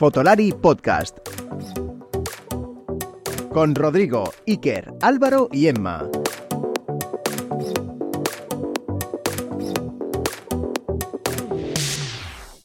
[0.00, 1.18] Fotolari Podcast.
[3.52, 6.08] Con Rodrigo, Iker, Álvaro y Emma.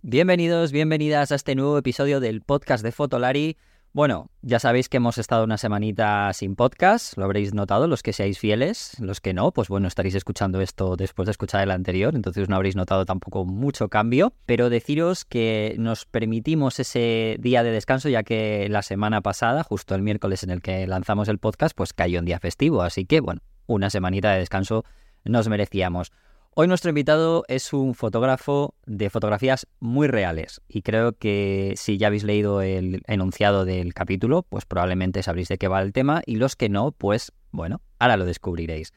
[0.01, 3.57] Bienvenidos, bienvenidas a este nuevo episodio del podcast de Fotolari.
[3.95, 8.11] Bueno, ya sabéis que hemos estado una semanita sin podcast, lo habréis notado los que
[8.11, 12.13] seáis fieles, los que no, pues bueno, estaréis escuchando esto después de escuchar el anterior,
[12.13, 17.71] entonces no habréis notado tampoco mucho cambio, pero deciros que nos permitimos ese día de
[17.71, 21.73] descanso ya que la semana pasada, justo el miércoles en el que lanzamos el podcast,
[21.73, 24.83] pues cayó un día festivo, así que bueno, una semanita de descanso
[25.23, 26.11] nos merecíamos.
[26.57, 32.07] Hoy nuestro invitado es un fotógrafo de fotografías muy reales y creo que si ya
[32.07, 36.37] habéis leído el enunciado del capítulo, pues probablemente sabréis de qué va el tema y
[36.37, 38.93] los que no, pues bueno, ahora lo descubriréis.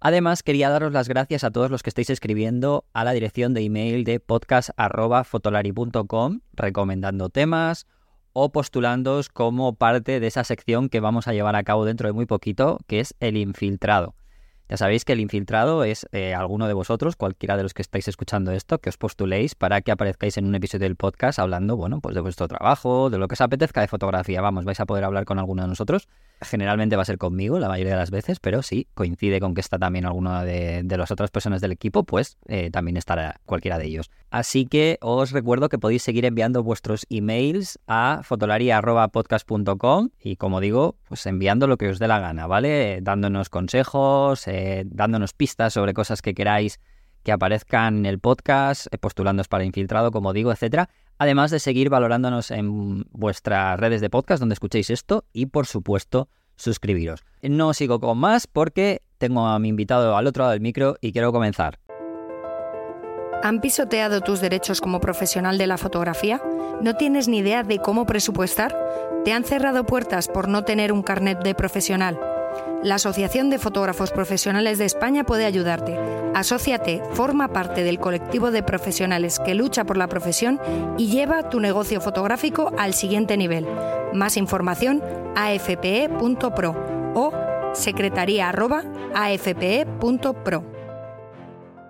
[0.00, 3.60] Además, quería daros las gracias a todos los que estáis escribiendo a la dirección de
[3.60, 7.86] email de podcast.fotolari.com recomendando temas
[8.32, 12.14] o postulándoos como parte de esa sección que vamos a llevar a cabo dentro de
[12.14, 14.16] muy poquito, que es el infiltrado.
[14.68, 18.08] Ya sabéis que el infiltrado es eh, alguno de vosotros, cualquiera de los que estáis
[18.08, 22.00] escuchando esto, que os postuléis para que aparezcáis en un episodio del podcast hablando, bueno,
[22.00, 24.40] pues de vuestro trabajo, de lo que os apetezca de fotografía.
[24.40, 26.08] Vamos, vais a poder hablar con alguno de nosotros.
[26.42, 29.62] Generalmente va a ser conmigo la mayoría de las veces, pero si coincide con que
[29.62, 33.86] está también alguna de, las otras personas del equipo, pues eh, también estará cualquiera de
[33.86, 34.10] ellos.
[34.30, 40.96] Así que os recuerdo que podéis seguir enviando vuestros emails a fotolaria.podcast.com y como digo,
[41.08, 43.00] pues enviando lo que os dé la gana, ¿vale?
[43.00, 46.80] Dándonos consejos, eh, dándonos pistas sobre cosas que queráis
[47.26, 50.88] que aparezcan en el podcast, eh, postulándoos para infiltrado, como digo, etcétera.
[51.18, 56.28] Además de seguir valorándonos en vuestras redes de podcast donde escuchéis esto y, por supuesto,
[56.56, 57.24] suscribiros.
[57.42, 61.12] No sigo con más porque tengo a mi invitado al otro lado del micro y
[61.12, 61.78] quiero comenzar.
[63.42, 66.42] ¿Han pisoteado tus derechos como profesional de la fotografía?
[66.80, 68.76] ¿No tienes ni idea de cómo presupuestar?
[69.24, 72.18] ¿Te han cerrado puertas por no tener un carnet de profesional?
[72.82, 75.98] La Asociación de Fotógrafos Profesionales de España puede ayudarte.
[76.34, 80.60] Asociate, forma parte del colectivo de profesionales que lucha por la profesión
[80.98, 83.66] y lleva tu negocio fotográfico al siguiente nivel.
[84.12, 85.02] Más información
[85.34, 86.76] afpe.pro
[87.14, 87.32] o
[87.74, 90.64] secretaría@afpe.pro.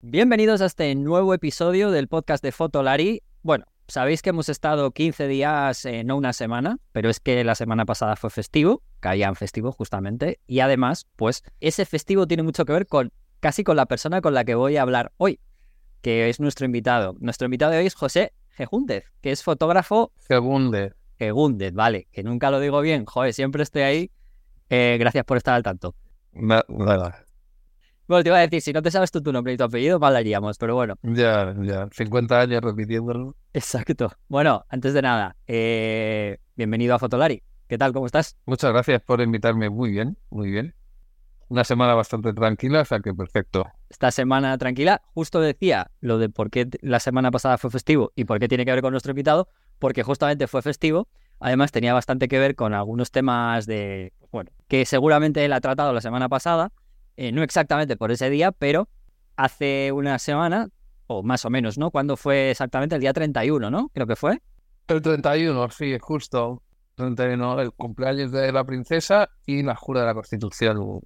[0.03, 3.23] Bienvenidos a este nuevo episodio del podcast de Fotolari.
[3.43, 7.55] Bueno, Sabéis que hemos estado 15 días, eh, no una semana, pero es que la
[7.55, 12.73] semana pasada fue festivo, caían festivo justamente, y además, pues ese festivo tiene mucho que
[12.73, 15.39] ver con casi con la persona con la que voy a hablar hoy,
[16.03, 17.15] que es nuestro invitado.
[17.21, 20.13] Nuestro invitado de hoy es José Gejúndez, que es fotógrafo.
[20.27, 20.95] Gegúndez.
[21.19, 24.11] Gegúndez, vale, que nunca lo digo bien, joder, siempre estoy ahí.
[24.69, 25.95] Eh, gracias por estar al tanto.
[26.33, 27.26] Nada,
[28.09, 29.99] bueno, te iba a decir, si no te sabes tú tu nombre y tu apellido,
[29.99, 30.95] mal haríamos, pero bueno.
[31.03, 33.35] Ya, ya, 50 años repitiéndolo.
[33.53, 34.13] Exacto.
[34.29, 37.43] Bueno, antes de nada, eh, bienvenido a Fotolari.
[37.69, 37.93] ¿Qué tal?
[37.93, 38.37] ¿Cómo estás?
[38.47, 39.71] Muchas gracias por invitarme.
[39.71, 40.75] Muy bien, muy bien.
[41.49, 43.67] Una semana bastante tranquila, o sea que perfecto.
[43.89, 48.25] Esta semana tranquila, justo decía lo de por qué la semana pasada fue festivo y
[48.25, 51.09] por qué tiene que ver con nuestro invitado, porque justamente fue festivo.
[51.39, 55.93] Además, tenía bastante que ver con algunos temas de, bueno, que seguramente él ha tratado
[55.93, 56.73] la semana pasada
[57.17, 58.89] eh, no exactamente por ese día, pero
[59.37, 60.69] hace una semana,
[61.07, 61.91] o más o menos, ¿no?
[61.91, 62.95] ¿Cuándo fue exactamente?
[62.95, 63.91] El día 31, ¿no?
[63.95, 64.41] Creo que fue.
[64.89, 66.63] El 31, sí, justo.
[66.97, 71.01] 31, el cumpleaños de la princesa y la jura de la Constitución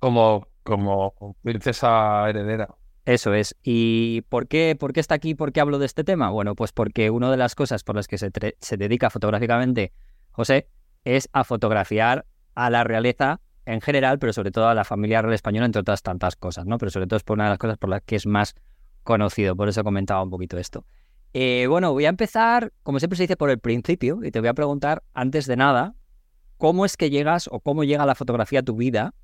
[0.00, 2.74] como, como princesa heredera.
[3.04, 3.56] Eso es.
[3.62, 5.34] ¿Y por qué, por qué está aquí?
[5.34, 6.30] ¿Por qué hablo de este tema?
[6.30, 8.30] Bueno, pues porque una de las cosas por las que se,
[8.60, 9.92] se dedica fotográficamente
[10.38, 10.68] José
[11.04, 15.34] es a fotografiar a la realeza en general, pero sobre todo a la familia real
[15.34, 16.78] española, entre otras tantas cosas, ¿no?
[16.78, 18.54] Pero sobre todo es por una de las cosas por las que es más
[19.02, 20.86] conocido, por eso comentaba un poquito esto.
[21.34, 24.48] Eh, bueno, voy a empezar, como siempre se dice, por el principio, y te voy
[24.48, 25.94] a preguntar, antes de nada,
[26.56, 29.14] ¿cómo es que llegas o cómo llega la fotografía a tu vida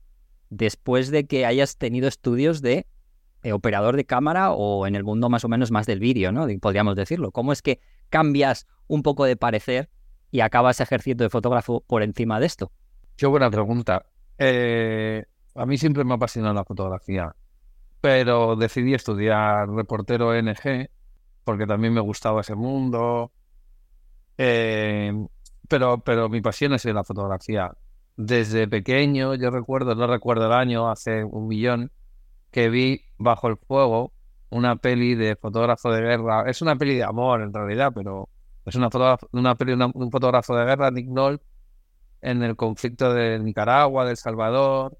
[0.51, 2.87] después de que hayas tenido estudios de
[3.45, 6.47] eh, operador de cámara o en el mundo más o menos más del vídeo, ¿no?
[6.61, 7.33] Podríamos decirlo.
[7.33, 7.81] ¿Cómo es que
[8.11, 9.89] cambias un poco de parecer
[10.31, 12.73] y acabas ejerciendo de fotógrafo por encima de esto?
[13.17, 14.05] Qué buena pregunta.
[14.39, 17.35] Eh, a mí siempre me ha apasionado la fotografía,
[18.01, 20.89] pero decidí estudiar reportero NG
[21.45, 23.33] porque también me gustaba ese mundo.
[24.39, 25.13] Eh,
[25.69, 27.73] pero, pero mi pasión es la fotografía.
[28.17, 31.93] Desde pequeño, yo recuerdo, no recuerdo el año, hace un millón,
[32.51, 34.13] que vi Bajo el Fuego,
[34.51, 36.49] una peli de fotógrafo de guerra.
[36.49, 38.29] Es una peli de amor en realidad, pero
[38.65, 38.89] es una,
[39.33, 41.45] una peli de un fotógrafo de guerra, Nick Nolte,
[42.25, 44.99] en el conflicto de Nicaragua, de El Salvador,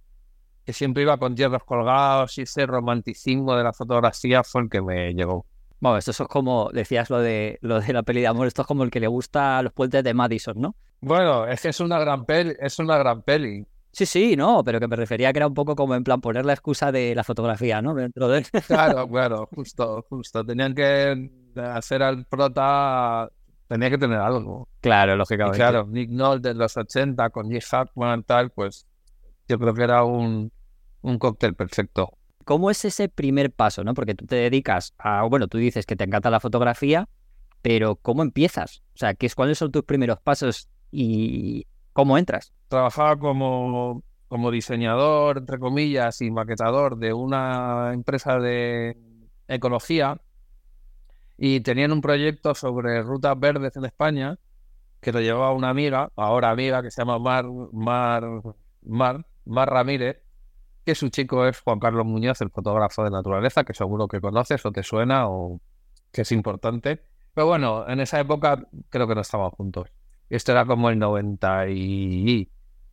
[0.65, 4.83] que siempre iba con hierros colgados y ese romanticismo de la fotografía fue el que
[4.83, 5.47] me llegó.
[5.81, 8.69] Bueno, esto es como, decías lo de, lo de la peli de amor, esto es
[8.69, 10.77] como el que le gusta los puentes de Madison, ¿no?
[11.01, 13.67] Bueno, es que es una gran peli, es una gran peli.
[13.93, 16.45] Sí, sí, no, pero que me refería que era un poco como en plan poner
[16.45, 17.95] la excusa de la fotografía, ¿no?
[17.95, 18.43] Dentro de...
[18.67, 20.45] Claro, claro, justo, justo.
[20.45, 23.31] Tenían que hacer al prota,
[23.69, 24.69] tenía que tener algo.
[24.81, 25.59] Claro, Y lógicamente.
[25.59, 28.87] claro, Nick Nolte de los 80 con Nick Hackman, tal, pues
[29.49, 30.53] yo creo que era un,
[31.03, 32.17] un cóctel perfecto.
[32.45, 33.95] ¿Cómo es ese primer paso, no?
[33.95, 37.09] Porque tú te dedicas a, bueno, tú dices que te encanta la fotografía,
[37.63, 38.83] pero ¿cómo empiezas?
[38.95, 42.53] O sea, ¿qué es, ¿cuáles son tus primeros pasos y cómo entras?
[42.69, 48.99] Trabajaba como, como diseñador, entre comillas, y maquetador de una empresa de
[49.49, 50.21] ecología
[51.47, 54.39] y tenían un proyecto sobre rutas verdes en España
[55.03, 58.25] que lo llevaba una amiga, ahora amiga, que se llama Mar, Mar,
[58.81, 60.23] Mar, Mar Ramírez,
[60.87, 64.65] que su chico es Juan Carlos Muñoz, el fotógrafo de naturaleza, que seguro que conoces
[64.65, 65.61] o te suena o
[66.11, 67.03] que es importante.
[67.35, 69.91] Pero bueno, en esa época creo que no estábamos juntos.
[70.31, 72.51] Esto era como el 90 y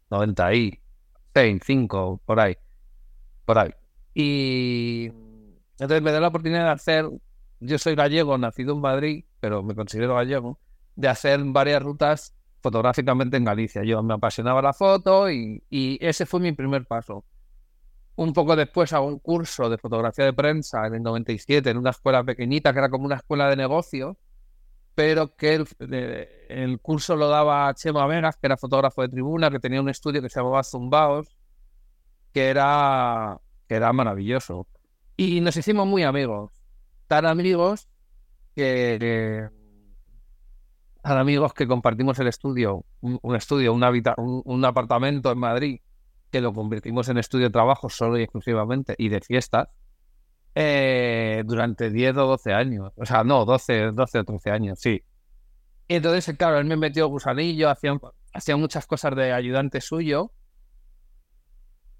[0.09, 2.57] 96, 5, por ahí.
[3.45, 3.71] Por ahí.
[4.13, 5.06] Y
[5.80, 7.06] entonces me da la oportunidad de hacer,
[7.61, 10.59] yo soy gallego, nacido en Madrid, pero me considero gallego,
[10.95, 13.83] de hacer varias rutas fotográficamente en Galicia.
[13.83, 15.63] Yo me apasionaba la foto y,
[16.01, 17.23] ese fue mi primer paso.
[18.15, 21.91] Un poco después hago un curso de fotografía de prensa en el 97 en una
[21.91, 24.17] escuela pequeñita que era como una escuela de negocios,
[24.93, 25.67] pero que el,
[26.49, 30.21] el curso lo daba Chema Vegas, que era fotógrafo de tribuna, que tenía un estudio
[30.21, 31.27] que se llamaba Zumbaos,
[32.33, 34.67] que era, que era maravilloso.
[35.15, 36.60] Y nos hicimos muy amigos,
[37.11, 37.89] tan amigos
[38.55, 39.49] que,
[41.01, 45.81] tan amigos que compartimos el estudio, un, estudio, un apartamento en Madrid,
[46.31, 49.67] que lo convertimos en estudio de trabajo solo y exclusivamente, y de fiestas,
[50.55, 52.93] eh, durante 10 o 12 años.
[52.95, 55.03] O sea, no, 12, 12 o 13 años, sí.
[55.89, 57.99] Y entonces, claro, él me metió gusanillo, hacía,
[58.31, 60.31] hacía muchas cosas de ayudante suyo,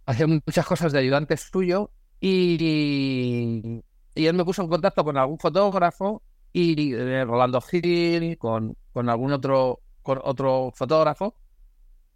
[0.06, 1.92] hacía muchas cosas de ayudante suyo,
[2.22, 3.82] y,
[4.16, 6.22] y él me puso en contacto con algún fotógrafo,
[6.54, 11.36] y eh, Rolando Gil, con, con algún otro, con otro fotógrafo,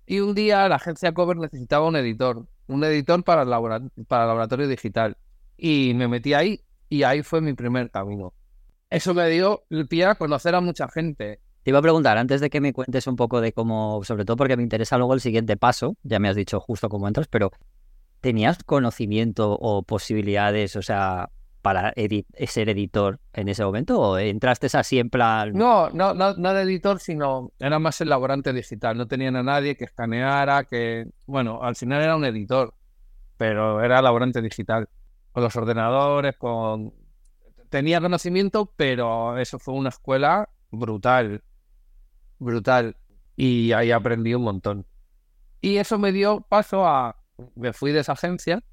[0.06, 4.24] y un día la agencia Cover necesitaba un editor, un editor para el, labora- para
[4.24, 5.18] el laboratorio digital.
[5.58, 8.34] Y me metí ahí y ahí fue mi primer camino.
[8.90, 11.40] Eso me dio el pie a conocer a mucha gente.
[11.64, 14.38] Te iba a preguntar, antes de que me cuentes un poco de cómo, sobre todo
[14.38, 17.52] porque me interesa luego el siguiente paso, ya me has dicho justo cómo entras, pero
[18.22, 21.32] ¿tenías conocimiento o posibilidades, o sea,
[21.66, 24.00] para edi- ser editor en ese momento?
[24.00, 25.52] ¿O entraste así en plan...
[25.52, 28.96] No, no, no, no de editor, sino era más el laborante digital.
[28.96, 32.76] No tenían a nadie que escaneara, que, bueno, al final era un editor,
[33.36, 34.88] pero era laborante digital.
[35.32, 36.94] Con los ordenadores, con...
[37.72, 41.44] Tenía conocimiento, pero eso fue una escuela brutal,
[42.38, 42.96] brutal.
[43.36, 44.86] Y ahí aprendí un montón.
[45.62, 47.16] Y eso me dio paso a...
[47.56, 48.64] Me fui de esa agencia,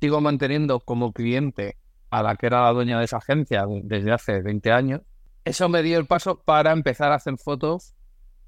[0.00, 1.76] sigo manteniendo como cliente
[2.12, 5.00] a la que era la dueña de esa agencia desde hace 20 años.
[5.44, 7.94] Eso me dio el paso para empezar a hacer fotos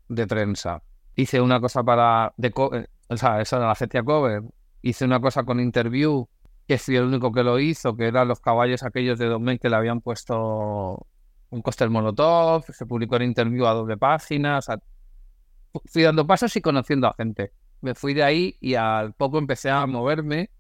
[0.08, 0.82] de prensa.
[1.16, 2.32] Hice una cosa para...
[2.37, 4.43] De, eh, o sea, eso era la agencia cover.
[4.82, 6.28] Hice una cosa con Interview,
[6.69, 9.70] que fui el único que lo hizo, que eran los caballos aquellos de Domain que
[9.70, 11.06] le habían puesto
[11.50, 14.58] un cóctel molotov, se publicó en Interview a doble página.
[14.58, 14.77] O sea,
[15.72, 17.53] fu- fui dando pasos y conociendo a gente.
[17.81, 20.50] Me fui de ahí y al poco empecé a moverme.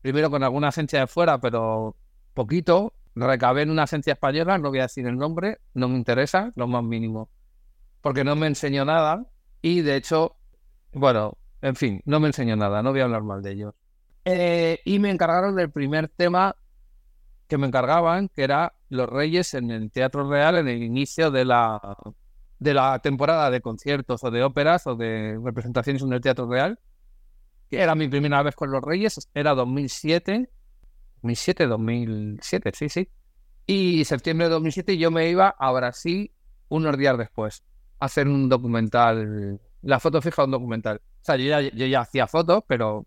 [0.00, 1.96] Primero con alguna agencia de fuera, pero
[2.34, 2.94] poquito.
[3.14, 6.66] Recabé en una agencia española, no voy a decir el nombre, no me interesa, lo
[6.66, 7.28] más mínimo.
[8.00, 9.26] Porque no me enseñó nada
[9.60, 10.36] y de hecho,
[10.92, 13.74] bueno, en fin, no me enseñó nada, no voy a hablar mal de ellos.
[14.24, 16.56] Eh, y me encargaron del primer tema
[17.48, 21.44] que me encargaban, que era Los Reyes en el Teatro Real en el inicio de
[21.44, 21.96] la,
[22.58, 26.78] de la temporada de conciertos o de óperas o de representaciones en el Teatro Real.
[27.68, 30.50] Que era mi primera vez con Los Reyes, era 2007,
[31.22, 33.08] 2007, 2007, sí, sí.
[33.66, 36.32] Y septiembre de 2007 yo me iba a Brasil
[36.68, 37.62] unos días después
[38.00, 40.96] a hacer un documental, la foto fija, un documental.
[40.96, 43.06] O sea, yo ya, yo ya hacía fotos, pero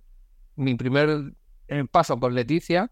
[0.56, 1.34] mi primer
[1.68, 2.90] eh, paso con Leticia,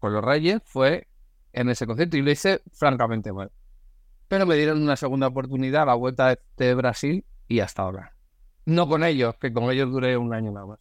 [0.00, 1.08] con los Reyes, fue
[1.52, 3.50] en ese concierto y lo hice francamente mal.
[4.28, 8.14] Pero me dieron una segunda oportunidad a la vuelta de, de Brasil y hasta ahora.
[8.64, 10.78] No con ellos, que con ellos duré un año nada más.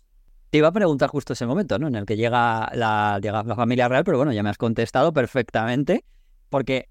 [0.49, 1.87] Te iba a preguntar justo ese momento, ¿no?
[1.87, 5.11] En el que llega la, llega la familia real, pero bueno, ya me has contestado
[5.11, 6.05] perfectamente,
[6.49, 6.89] porque,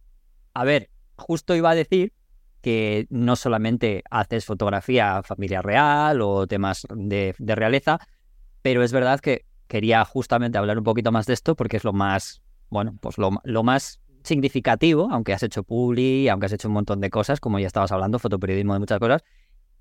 [0.53, 2.13] a ver, justo iba a decir
[2.61, 8.01] que no solamente haces fotografía familia real o temas de, realeza,
[8.61, 11.93] pero es verdad que quería justamente hablar un poquito más de esto porque es lo
[11.93, 16.75] más, bueno, pues lo, lo más significativo, aunque has hecho publi, aunque has hecho un
[16.75, 19.23] montón de cosas, como ya estabas hablando, fotoperiodismo de muchas cosas,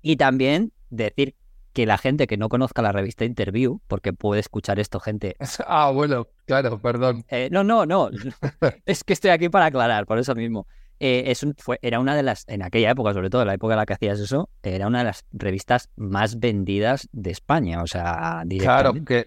[0.00, 1.34] y también decir
[1.76, 5.36] que la gente que no conozca la revista Interview, porque puede escuchar esto gente...
[5.66, 7.26] Ah, bueno, claro, perdón.
[7.28, 8.08] Eh, no, no, no,
[8.86, 10.66] es que estoy aquí para aclarar, por eso mismo.
[11.00, 13.74] Eh, es fue, era una de las, en aquella época, sobre todo en la época
[13.74, 17.86] en la que hacías eso, era una de las revistas más vendidas de España, o
[17.86, 19.26] sea, Claro, que,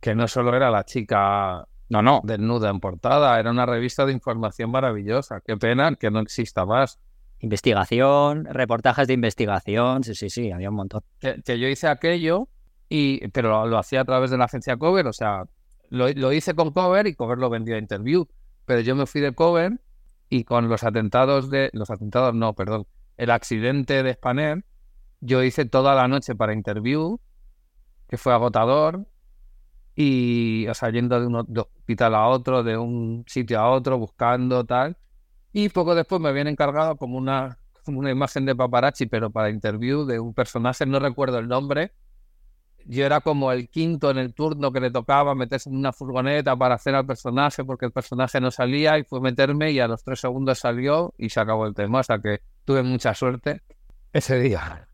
[0.00, 2.20] que no solo era la chica no, no.
[2.24, 5.40] desnuda en portada, era una revista de información maravillosa.
[5.40, 6.98] Qué pena que no exista más.
[7.44, 11.02] Investigación, reportajes de investigación, sí, sí, sí, había un montón.
[11.20, 12.48] Que, yo hice aquello,
[12.88, 15.44] y, pero lo, hacía a través de la agencia Cover, o sea,
[15.90, 18.26] lo, lo hice con Cover y Cover lo vendió a Interview.
[18.64, 19.78] Pero yo me fui de Cover
[20.28, 21.70] y con los atentados de.
[21.74, 22.86] Los atentados, no, perdón.
[23.16, 24.64] El accidente de Spanair,
[25.20, 27.20] yo hice toda la noche para interview,
[28.08, 29.06] que fue agotador.
[29.94, 34.64] Y, o sea, yendo de un hospital a otro, de un sitio a otro, buscando
[34.64, 34.96] tal.
[35.56, 40.04] Y poco después me habían encargado como una, una imagen de paparazzi, pero para interview
[40.04, 41.92] de un personaje, no recuerdo el nombre,
[42.86, 46.56] yo era como el quinto en el turno que le tocaba meterse en una furgoneta
[46.56, 50.02] para hacer al personaje porque el personaje no salía y fue meterme y a los
[50.02, 52.00] tres segundos salió y se acabó el tema.
[52.00, 53.62] O sea que tuve mucha suerte
[54.12, 54.88] ese día.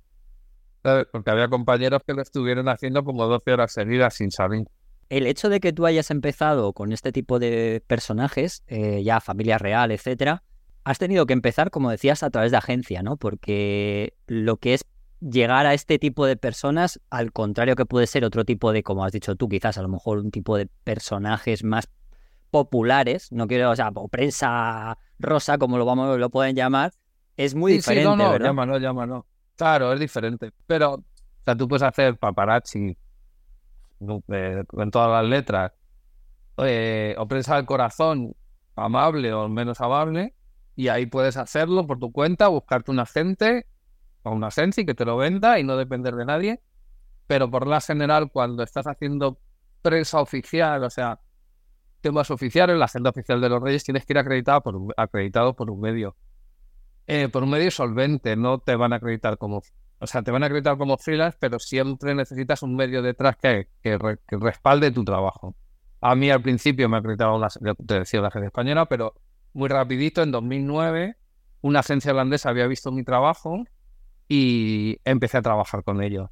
[0.82, 4.66] Porque había compañeros que lo estuvieron haciendo como 12 horas seguidas sin salir.
[5.08, 9.56] El hecho de que tú hayas empezado con este tipo de personajes, eh, ya familia
[9.56, 10.44] real, etcétera,
[10.84, 13.16] has tenido que empezar, como decías, a través de agencia, ¿no?
[13.16, 14.84] Porque lo que es
[15.20, 19.04] llegar a este tipo de personas, al contrario que puede ser otro tipo de, como
[19.04, 21.88] has dicho tú, quizás a lo mejor un tipo de personajes más
[22.50, 26.92] populares, no quiero, o sea, o prensa rosa, como lo vamos, lo pueden llamar,
[27.36, 28.02] es muy diferente.
[28.02, 28.46] Sí, no, no, ¿verdad?
[28.46, 29.26] llámalo, llámalo.
[29.56, 30.52] Claro, es diferente.
[30.66, 31.04] Pero, o
[31.44, 32.96] sea, tú puedes hacer paparazzi
[34.28, 35.72] eh, en todas las letras,
[36.58, 38.34] eh, o prensa del corazón,
[38.74, 40.34] amable o menos amable,
[40.80, 43.66] y ahí puedes hacerlo por tu cuenta, buscarte un agente
[44.24, 46.62] a una Sensi que te lo venda y no depender de nadie.
[47.26, 49.38] Pero por la general, cuando estás haciendo
[49.82, 51.20] prensa oficial, o sea,
[52.00, 55.54] temas oficiales, la agenda oficial de los Reyes, tienes que ir acreditado por un, acreditado
[55.54, 56.16] por un medio.
[57.06, 59.60] Eh, por un medio solvente, no te van a acreditar como.
[59.98, 63.68] O sea, te van a acreditar como freelance, pero siempre necesitas un medio detrás que,
[63.82, 63.98] que,
[64.30, 65.54] respalde tu trabajo.
[66.00, 67.48] A mí al principio me acreditaba una,
[67.86, 69.12] te decía la agencia española, pero
[69.52, 71.16] muy rapidito, en 2009,
[71.62, 73.64] una agencia holandesa había visto mi trabajo
[74.28, 76.30] y empecé a trabajar con ellos.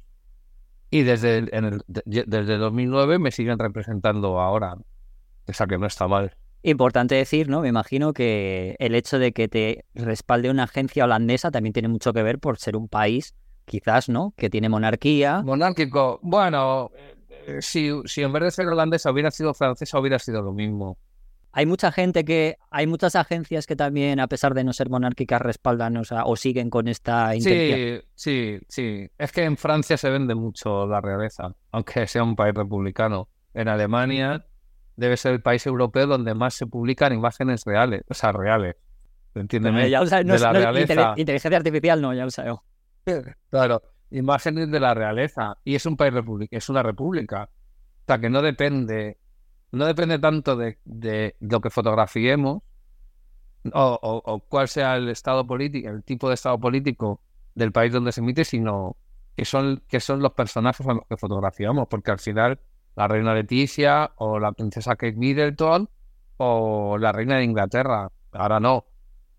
[0.91, 4.75] Y desde, el, desde 2009 me siguen representando ahora,
[5.47, 6.35] o sea que no está mal.
[6.63, 7.61] Importante decir, ¿no?
[7.61, 12.11] Me imagino que el hecho de que te respalde una agencia holandesa también tiene mucho
[12.11, 13.35] que ver por ser un país,
[13.65, 14.33] quizás, ¿no?
[14.35, 15.41] Que tiene monarquía.
[15.43, 16.19] Monárquico.
[16.21, 16.91] Bueno,
[17.47, 20.97] eh, si, si en vez de ser holandesa hubiera sido francesa, hubiera sido lo mismo.
[21.51, 25.41] Hay mucha gente que, hay muchas agencias que también, a pesar de no ser monárquicas,
[25.41, 28.01] respaldan o, siguen con esta intención.
[28.15, 29.09] Sí, sí, sí.
[29.17, 33.29] Es que en Francia se vende mucho la realeza, aunque sea un país republicano.
[33.53, 34.45] En Alemania
[34.95, 38.75] debe ser el país europeo donde más se publican imágenes reales, o sea, reales.
[39.33, 39.89] ¿Entiendes?
[39.89, 41.13] ya de la realeza.
[41.15, 42.61] Inteligencia artificial no, ya lo sabemos.
[43.49, 45.57] Claro, imágenes de la realeza.
[45.63, 47.43] Y es un país república, es una república.
[47.43, 49.17] O sea, que no depende
[49.71, 52.61] no depende tanto de, lo que fotografiemos
[53.73, 57.21] o, cuál sea el estado político, el tipo de estado político
[57.55, 58.95] del país donde se emite, sino
[59.35, 62.59] que son, que son los personajes a los que fotografiamos, porque al final
[62.95, 65.89] la reina Leticia o la princesa Kate Middleton
[66.37, 68.85] o la reina de Inglaterra, ahora no,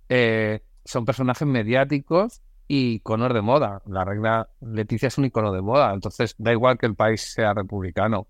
[0.08, 3.82] eh, son personajes mediáticos y iconos de moda.
[3.86, 7.54] La reina Leticia es un icono de moda, entonces da igual que el país sea
[7.54, 8.26] republicano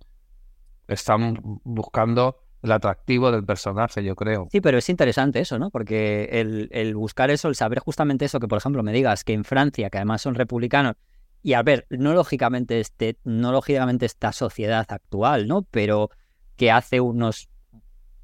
[0.91, 4.49] están buscando el atractivo del personaje, yo creo.
[4.51, 5.71] Sí, pero es interesante eso, ¿no?
[5.71, 6.29] Porque
[6.73, 9.89] el, buscar eso, el saber justamente eso, que por ejemplo me digas que en Francia,
[9.89, 10.97] que además son republicanos,
[11.43, 15.63] y a ver, no lógicamente, este, no lógicamente esta sociedad actual, ¿no?
[15.63, 16.11] Pero
[16.57, 17.49] que hace unos,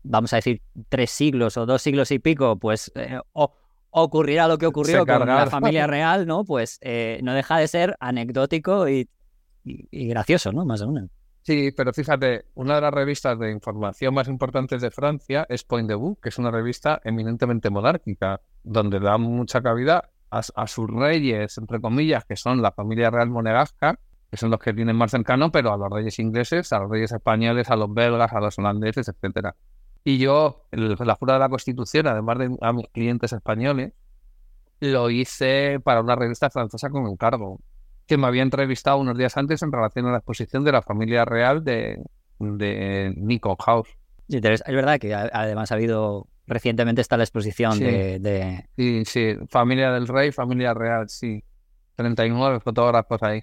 [0.02, 3.18] vamos a decir, tres siglos o dos siglos y pico, pues eh,
[3.90, 6.44] ocurrirá lo que ocurrió con la familia real, ¿no?
[6.44, 9.08] Pues eh, no deja de ser anecdótico y,
[9.64, 10.66] y gracioso, ¿no?
[10.66, 11.15] Más o menos.
[11.46, 15.88] Sí, pero fíjate, una de las revistas de información más importantes de Francia es Point
[15.88, 21.56] de Vue, que es una revista eminentemente monárquica, donde da mucha cabida a, sus reyes,
[21.56, 23.96] entre comillas, que son la familia real monegasca,
[24.28, 27.12] que son los que tienen más cercano, pero a los reyes ingleses, a los reyes
[27.12, 29.54] españoles, a los belgas, a los holandeses, etcétera.
[30.02, 33.92] Y yo, la Jura de la Constitución, además de a mis clientes españoles,
[34.80, 37.60] lo hice para una revista francesa con encargo
[38.06, 41.24] que me había entrevistado unos días antes en relación a la exposición de la familia
[41.24, 42.00] real de,
[42.38, 43.88] de Nico House.
[44.28, 47.84] es verdad que además ha habido recientemente está la exposición Sí.
[47.84, 51.42] de, de- Sí, sí, familia del rey, familia real, sí.
[51.96, 53.42] 39 fotógrafos ahí.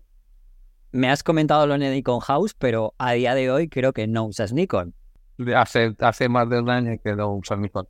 [0.91, 4.25] Me has comentado lo de Nikon House, pero a día de hoy creo que no
[4.25, 4.93] usas Nikon.
[5.55, 7.87] Hace, hace más de un año que no uso Nikon.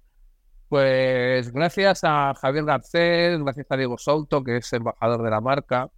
[0.70, 5.90] Pues gracias a Javier Garcés, gracias a Diego Souto, que es embajador de la marca,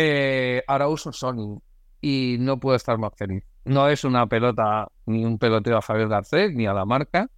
[0.00, 1.60] eh, ahora uso Sony
[2.00, 3.42] y no puedo estar más feliz.
[3.64, 7.28] No es una pelota ni un peloteo a Javier Garcés ni a la marca,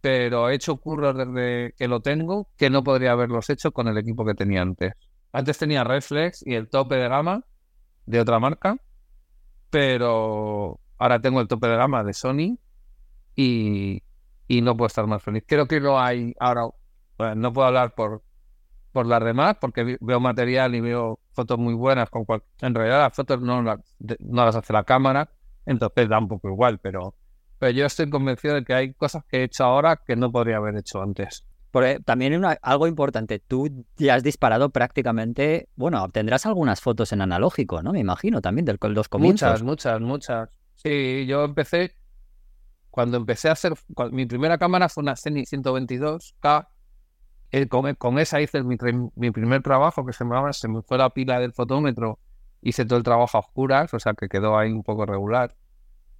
[0.00, 3.98] pero he hecho curros desde que lo tengo que no podría haberlos hecho con el
[3.98, 4.92] equipo que tenía antes.
[5.32, 7.42] Antes tenía Reflex y el tope de gama
[8.06, 8.76] de otra marca,
[9.68, 12.56] pero ahora tengo el tope de gama de Sony
[13.34, 14.00] y,
[14.62, 15.42] no puedo estar más feliz.
[15.44, 16.68] Creo que no hay ahora,
[17.18, 18.22] bueno, no puedo hablar por,
[18.92, 22.10] por las demás porque veo material y veo fotos muy buenas.
[22.10, 23.78] Con cual- en realidad las fotos no las,
[24.20, 25.28] no las hace la cámara,
[25.66, 27.14] entonces da un poco igual, pero,
[27.58, 30.56] pero yo estoy convencido de que hay cosas que he hecho ahora que no podría
[30.56, 31.46] haber hecho antes.
[31.70, 37.20] Porque también una- algo importante, tú ya has disparado prácticamente, bueno, obtendrás algunas fotos en
[37.20, 37.92] analógico, ¿no?
[37.92, 39.48] Me imagino también de los comienzos.
[39.48, 40.48] Muchas, muchas, muchas.
[40.74, 41.94] Sí, yo empecé,
[42.90, 46.66] cuando empecé a hacer, cua- mi primera cámara fue una Zenith 122K.
[47.50, 48.76] Eh, con, con esa hice mi,
[49.16, 52.18] mi primer trabajo, que se me, se me fue la pila del fotómetro,
[52.62, 55.54] hice todo el trabajo a oscuras, o sea que quedó ahí un poco regular.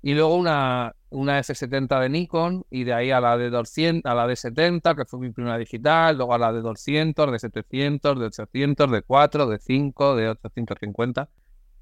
[0.03, 4.15] Y luego una, una F70 de Nikon, y de ahí a la de 200, a
[4.15, 8.19] la de 70, que fue mi primera digital, luego a la de 200, de 700,
[8.19, 11.29] de 800, de 4, de 5, de 850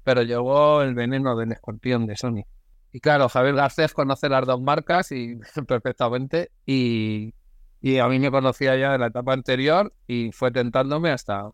[0.03, 2.43] pero llegó el veneno del escorpión de Sony.
[2.91, 5.35] Y claro, Javier Garcés conoce las dos marcas y
[5.67, 7.35] perfectamente y,
[7.81, 11.49] y a mí me conocía ya de la etapa anterior y fue tentándome hasta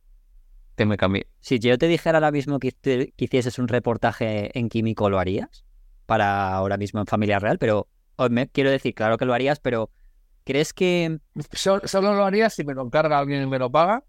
[0.76, 1.28] que me cambié.
[1.40, 5.66] Si yo te dijera ahora mismo que, que hicieses un reportaje en químico, ¿lo harías?
[6.06, 7.88] Para ahora mismo en Familia Real, pero
[8.30, 9.90] me- quiero decir, claro que lo harías, pero
[10.44, 11.20] ¿crees que,
[11.54, 14.04] So- solo lo haría si me lo encarga alguien y me lo paga.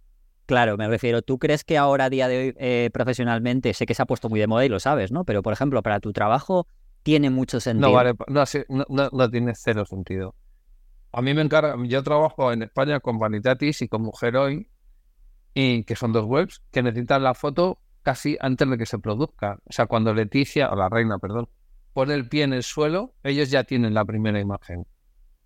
[0.46, 3.94] claro, me refiero, ¿tú crees que ahora a día de hoy eh, profesionalmente, sé que
[3.94, 5.24] se ha puesto muy de moda y lo sabes, ¿no?
[5.24, 6.66] Pero por ejemplo, para tu trabajo
[7.02, 7.88] tiene mucho sentido.
[7.90, 10.34] No vale, no, no- no tiene cero sentido.
[11.16, 14.68] A mí me encarga, yo trabajo en España con Vanitatis y con Mujer Hoy,
[15.54, 19.56] y que son dos webs que necesitan la foto casi antes de que se produzca.
[19.64, 21.48] O sea, cuando Leticia, o la reina, perdón,
[21.94, 24.86] pone el pie en el suelo, ellos ya tienen la primera imagen,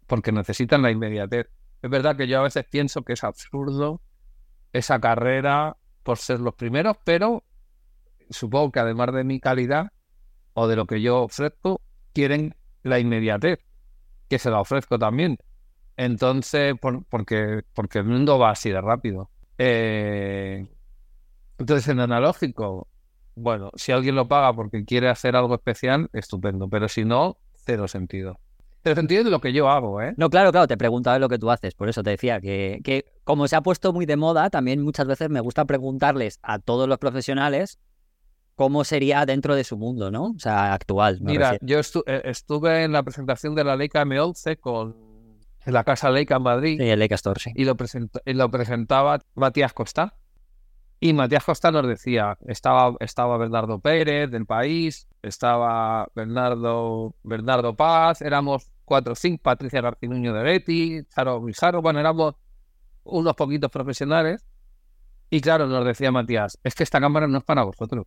[0.08, 1.46] porque necesitan la inmediatez.
[1.80, 4.02] Es verdad que yo a veces pienso que es absurdo
[4.72, 7.44] esa carrera por ser los primeros, pero
[8.28, 9.92] supongo que además de mi calidad
[10.52, 11.80] o de lo que yo ofrezco,
[12.12, 13.60] quieren la inmediatez,
[14.28, 15.38] que se la ofrezco también.
[16.04, 19.28] Entonces, por- porque, porque el mundo va así de rápido.
[19.58, 20.66] Eh,
[21.58, 22.88] entonces, en analógico,
[23.34, 27.86] bueno, si alguien lo paga porque quiere hacer algo especial, estupendo, pero si no, cero
[27.86, 28.38] sentido.
[28.82, 30.14] Cero sentido de lo que yo hago, ¿eh?
[30.16, 33.04] No, claro, claro, te preguntaba lo que tú haces, por eso te decía que, que
[33.24, 36.88] como se ha puesto muy de moda, también muchas veces me gusta preguntarles a todos
[36.88, 37.78] los profesionales
[38.56, 40.30] cómo sería dentro de su mundo, ¿no?
[40.34, 41.18] O sea, actual.
[41.20, 41.66] me Mira, refiero.
[41.66, 45.09] yo estu- eh, estuve en la presentación de la Leica M11 con
[45.66, 46.78] en la Casa Leica en Madrid.
[46.80, 47.52] Sí, el Leica Store, sí.
[47.54, 47.76] y lo,
[48.24, 50.14] y lo presentaba Matías Costa.
[51.02, 58.20] Y Matías Costa nos decía, estaba, estaba Bernardo Pérez del país, estaba Bernardo, Bernardo Paz,
[58.20, 62.34] éramos cuatro o cinco, Patricia Garcinuño de Betty, Charo Guijarro, bueno, éramos
[63.04, 64.44] unos poquitos profesionales.
[65.30, 68.06] Y claro, nos decía Matías, es que esta cámara no es para vosotros.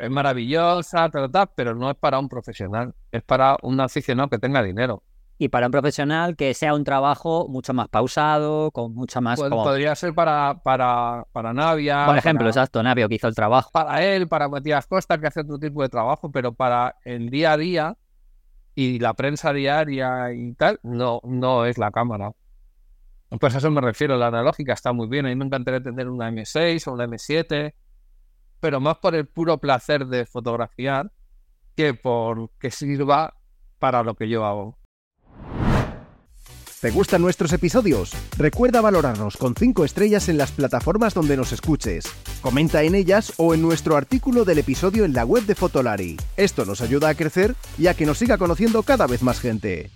[0.00, 4.38] Es maravillosa, tal, tal, pero no es para un profesional, es para un aficionado que
[4.38, 5.02] tenga dinero.
[5.42, 9.40] Y para un profesional que sea un trabajo mucho más pausado, con mucha más...
[9.40, 12.06] Como- Podría ser para, para, para Navia.
[12.06, 13.68] Por ejemplo, para, exacto, Navio que hizo el trabajo.
[13.72, 17.54] para él, para Matías Costa, que hace otro tipo de trabajo, pero para el día
[17.54, 17.96] a día
[18.76, 22.30] y la prensa diaria y tal, no, no es la cámara.
[23.40, 25.26] Pues a eso me refiero, la analógica está muy bien.
[25.26, 27.74] A mí me encantaría tener una M6 o una M7,
[28.60, 31.10] pero más por el puro placer de fotografiar
[31.74, 33.34] que por que sirva
[33.80, 34.78] para lo que yo hago.
[36.82, 38.12] ¿Te gustan nuestros episodios?
[38.36, 42.06] Recuerda valorarnos con 5 estrellas en las plataformas donde nos escuches.
[42.40, 46.16] Comenta en ellas o en nuestro artículo del episodio en la web de Fotolari.
[46.36, 49.90] Esto nos ayuda a crecer y a que nos siga conociendo cada vez más gente.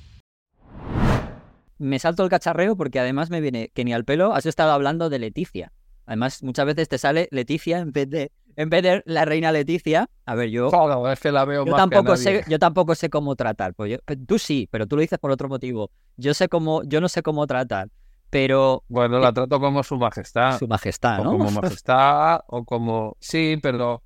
[1.76, 5.10] Me salto el cacharreo porque además me viene que ni al pelo has estado hablando
[5.10, 5.72] de Leticia.
[6.06, 10.08] Además, muchas veces te sale Leticia en vez de, en vez de la reina Leticia.
[10.24, 12.58] A ver, yo, Joder, es que la veo yo más que a tampoco sé, yo
[12.58, 13.74] tampoco sé cómo tratar.
[13.74, 15.90] Pues yo- tú sí, pero tú lo dices por otro motivo.
[16.16, 17.88] Yo sé cómo, yo no sé cómo tratar,
[18.30, 20.58] pero Bueno, la trato como su majestad.
[20.58, 21.30] su majestad, o ¿no?
[21.32, 23.16] como majestad, o como.
[23.20, 24.02] Sí, pero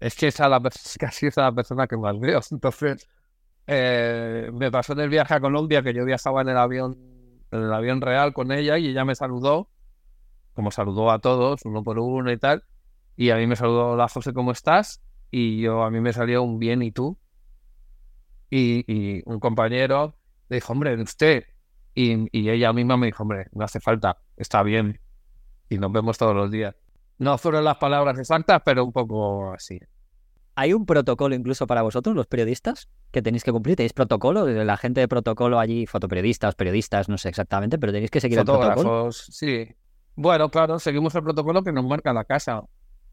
[0.00, 0.60] es que esa es la,
[0.98, 2.40] casi es la persona que más veo.
[2.50, 3.08] Entonces,
[3.66, 6.96] eh, me pasó en el viaje a Colombia que yo viajaba en el avión,
[7.50, 9.68] en el avión real con ella y ella me saludó,
[10.52, 12.64] como saludó a todos, uno por uno y tal.
[13.16, 15.02] Y a mí me saludó, la José, ¿cómo estás?
[15.30, 17.18] Y yo, a mí me salió un bien, ¿y tú?
[18.50, 20.16] Y, y un compañero
[20.48, 21.44] le dijo, hombre, usted.
[21.94, 25.00] Y, y ella misma me dijo, hombre, no hace falta, está bien.
[25.68, 26.74] Y nos vemos todos los días.
[27.18, 29.78] No fueron las palabras exactas, pero un poco así.
[30.56, 33.76] ¿Hay un protocolo incluso para vosotros, los periodistas, que tenéis que cumplir?
[33.76, 34.46] ¿Tenéis protocolo?
[34.46, 38.44] La gente de protocolo allí, fotoperiodistas, periodistas, no sé exactamente, pero tenéis que seguir el
[38.44, 38.74] protocolo.
[38.74, 39.68] Fotógrafos, sí.
[40.14, 42.62] Bueno, claro, seguimos el protocolo que nos marca la casa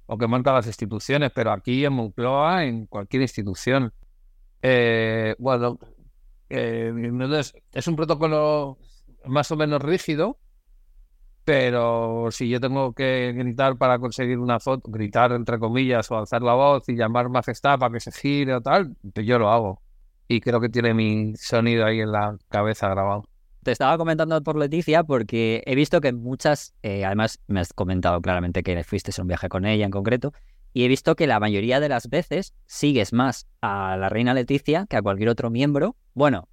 [0.05, 3.93] o que marca las instituciones, pero aquí en Moncloa, en cualquier institución.
[4.61, 5.79] Eh, bueno,
[6.49, 6.93] eh,
[7.39, 8.77] es, es un protocolo
[9.25, 10.37] más o menos rígido,
[11.43, 16.41] pero si yo tengo que gritar para conseguir una foto, gritar entre comillas o alzar
[16.43, 19.81] la voz y llamar majestad para que se gire o tal, yo lo hago.
[20.27, 23.30] Y creo que tiene mi sonido ahí en la cabeza grabado.
[23.63, 28.21] Te estaba comentando por Leticia porque he visto que muchas, eh, además me has comentado
[28.21, 30.33] claramente que fuiste en un viaje con ella en concreto,
[30.73, 34.85] y he visto que la mayoría de las veces sigues más a la reina Leticia
[34.89, 35.95] que a cualquier otro miembro.
[36.13, 36.47] Bueno,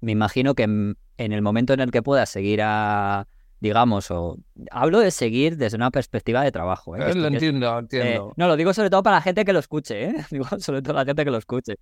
[0.00, 3.26] me imagino que en el momento en el que puedas seguir a,
[3.64, 4.36] digamos, o
[4.70, 6.96] hablo de seguir desde una perspectiva de trabajo.
[6.96, 7.14] ¿eh?
[7.14, 8.28] lo entiendo, entiendo.
[8.30, 10.14] Eh, no, lo digo sobre todo para la gente que lo escuche, ¿eh?
[10.30, 11.76] digo sobre todo la gente que lo escuche.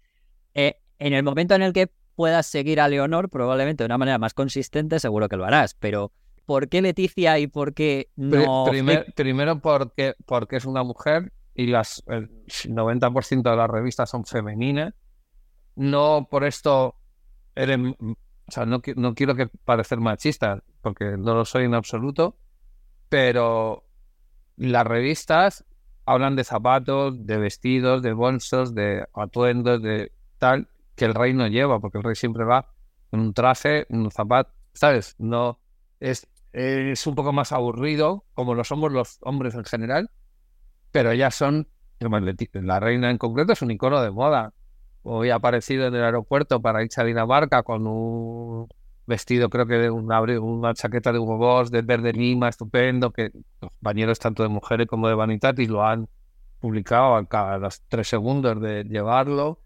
[0.55, 4.19] Eh, en el momento en el que puedas seguir a Leonor, probablemente de una manera
[4.19, 6.13] más consistente, seguro que lo harás, pero
[6.47, 8.67] ¿por qué Leticia y por qué no?
[9.15, 14.95] primero porque, porque es una mujer y las, el 90% de las revistas son femeninas.
[15.75, 16.97] No por esto
[17.55, 17.79] eres
[18.47, 22.37] o sea, no, no quiero que parecer machista, porque no lo soy en absoluto,
[23.09, 23.85] pero
[24.57, 25.65] las revistas
[26.05, 31.47] hablan de zapatos, de vestidos, de bolsos, de atuendos, de tal, que el rey no
[31.49, 32.73] lleva, porque el rey siempre va
[33.11, 35.17] con un traje, un zapato, ¿sabes?
[35.19, 35.59] No
[36.01, 40.11] es, es un poco más aburrido, como lo somos los hombres en general,
[40.91, 44.53] pero ellas son, la reina en concreto es un icono de moda
[45.03, 48.69] hoy ha aparecido en el aeropuerto para irse a Dinamarca con un
[49.07, 53.31] vestido, creo que de una, una chaqueta de Hugo Boss de verde lima, estupendo, que
[53.61, 56.09] los compañeros tanto de mujeres como de Vanitatis lo han
[56.61, 59.61] publicado a, los tres segundos de llevarlo.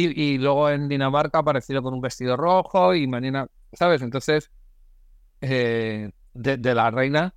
[0.00, 4.00] Y, luego en Dinamarca aparecido con un vestido rojo y mañana, ¿sabes?
[4.00, 4.52] Entonces,
[5.40, 7.34] eh, de, la reina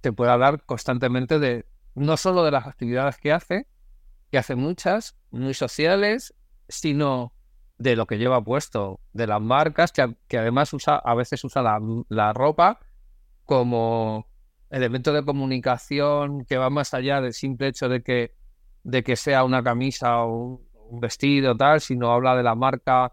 [0.00, 3.68] te puede hablar constantemente de, no solo de las actividades que hace,
[4.32, 6.34] que hace muchas, muy sociales,
[6.68, 7.32] sino
[7.78, 11.62] de lo que lleva puesto, de las marcas, que, además usa, a veces usa
[12.08, 12.80] la, ropa
[13.44, 14.26] como
[14.68, 18.34] elemento de comunicación que va más allá del simple hecho de que,
[18.82, 23.12] de que sea una camisa o un, vestido tal, sino habla de la marca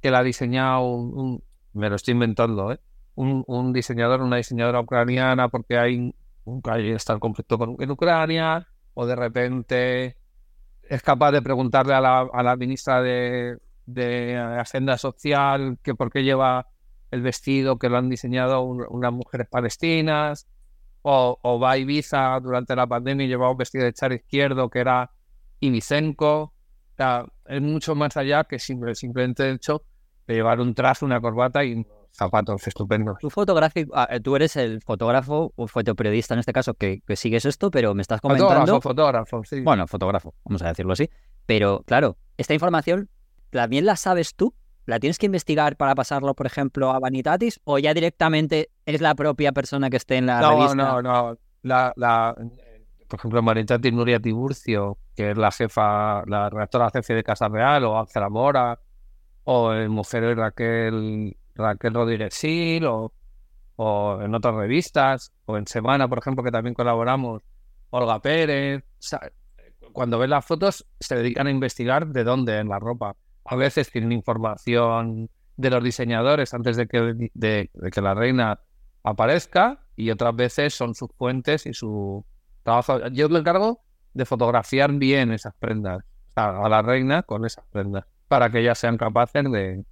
[0.00, 2.80] que la ha diseñado un, me lo estoy inventando, ¿eh?
[3.14, 6.14] un, diseñador, una diseñadora ucraniana porque hay,
[6.64, 10.16] hay está el conflicto con, en Ucrania, o de repente
[10.88, 16.10] es capaz de preguntarle a la, a la ministra de, de, Hacienda Social que por
[16.10, 16.66] qué lleva
[17.10, 20.46] el vestido que lo han diseñado unas mujeres palestinas,
[21.02, 24.80] o, va a Ibiza durante la pandemia y lleva un vestido de char izquierdo que
[24.80, 25.10] era
[25.60, 26.52] Ibicenco.
[26.98, 29.84] Sea, es mucho más allá que simplemente el hecho
[30.26, 33.18] de llevar un traje, una corbata y zapatos estupendos.
[33.20, 37.44] Tu fotográfico, ah, eh, tú eres el fotógrafo o fotoperiodista en este caso que, sigues
[37.44, 38.80] esto, pero me estás comentando.
[38.80, 39.60] Fotógrafo, fotógrafo, sí.
[39.60, 41.08] Bueno, fotógrafo, vamos a decirlo así.
[41.46, 43.08] Pero claro, esta información
[43.50, 44.52] también la sabes tú.
[44.84, 47.60] ¿La tienes que investigar para pasarlo, por ejemplo, a Vanitatis?
[47.62, 50.74] ¿O ya directamente es la propia persona que esté en la revista?
[50.74, 51.38] No, no, no.
[51.62, 52.34] La, la,
[53.08, 57.84] por ejemplo, Vanitatis Nuria Tiburcio, que es la jefa, la redactora jefe de Casa Real,
[57.84, 58.78] o Ángela Mora,
[59.44, 63.12] o el Mujer Raquel Raquel Rodríguez Sil o,
[64.22, 67.42] en otras revistas, o en Semana, por ejemplo, que también colaboramos,
[67.90, 68.84] Olga Pérez.
[69.92, 73.16] cuando ven las fotos, se dedican a investigar de dónde en la ropa.
[73.44, 78.60] A veces tienen información de los diseñadores antes de que, de, que la reina
[79.02, 82.24] aparezca y otras veces son sus fuentes y su.
[83.12, 83.80] Yo me encargo
[84.14, 86.02] de fotografiar bien esas prendas,
[86.34, 89.84] a la reina con esas prendas, para que ellas sean capaces de,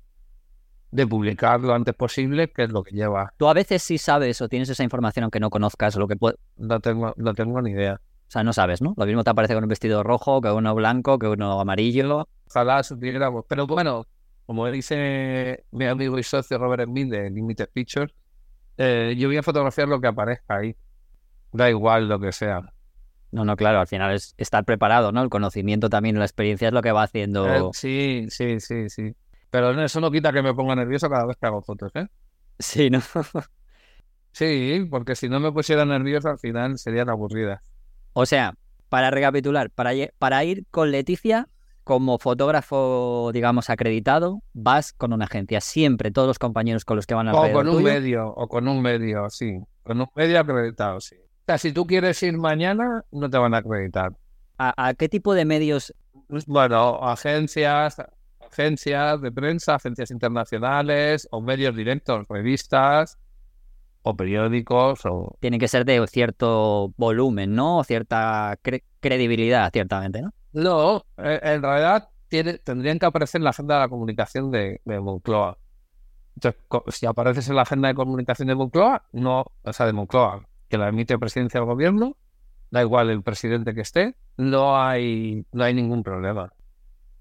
[0.90, 3.32] de publicar lo antes posible, que es lo que lleva.
[3.36, 6.36] Tú a veces sí sabes o tienes esa información aunque no conozcas lo que puede...
[6.56, 8.00] No tengo, no tengo ni idea.
[8.28, 8.94] O sea, no sabes, ¿no?
[8.96, 12.28] Lo mismo te aparece con un vestido rojo, que uno blanco, que uno amarillo.
[12.48, 13.44] Ojalá supiéramos.
[13.48, 14.06] Pero bueno,
[14.46, 18.12] como dice mi amigo y socio Robert Emil de Limited Pictures,
[18.78, 20.74] eh, yo voy a fotografiar lo que aparezca ahí.
[21.56, 22.60] Da igual lo que sea.
[23.32, 25.22] No, no, claro, al final es estar preparado, ¿no?
[25.22, 27.46] El conocimiento también, la experiencia es lo que va haciendo.
[27.52, 29.14] Eh, sí, sí, sí, sí
[29.50, 32.06] Pero eso no quita que me ponga nervioso cada vez que hago fotos, ¿eh?
[32.58, 33.00] Sí, ¿no?
[34.32, 37.62] Sí, porque si no me pusiera nervioso al final serían aburridas.
[38.12, 38.52] O sea,
[38.90, 41.48] para recapitular, para, para ir con Leticia
[41.84, 45.62] como fotógrafo, digamos, acreditado, vas con una agencia.
[45.62, 48.68] Siempre todos los compañeros con los que van a O con un medio, o con
[48.68, 49.58] un medio, sí.
[49.82, 51.16] Con un medio acreditado, sí.
[51.46, 54.12] O sea, si tú quieres ir mañana, no te van a acreditar.
[54.58, 55.94] ¿A, qué tipo de medios?
[56.26, 58.02] Pues, bueno, agencias,
[58.40, 63.16] agencias de prensa, agencias internacionales, o medios directos, revistas,
[64.02, 65.06] o periódicos.
[65.06, 65.36] O...
[65.38, 67.78] Tiene que ser de cierto volumen, ¿no?
[67.78, 68.58] O cierta
[68.98, 70.32] credibilidad, ciertamente, ¿no?
[70.52, 75.56] No, en realidad tiene, tendrían que aparecer en la agenda de la comunicación de, Moncloa.
[76.34, 80.44] Entonces, si apareces en la agenda de comunicación de Moncloa, no, o sea, de Moncloa,
[80.68, 82.16] que la emite presidencia del gobierno,
[82.70, 86.52] da igual el presidente que esté, no hay, no hay ningún problema.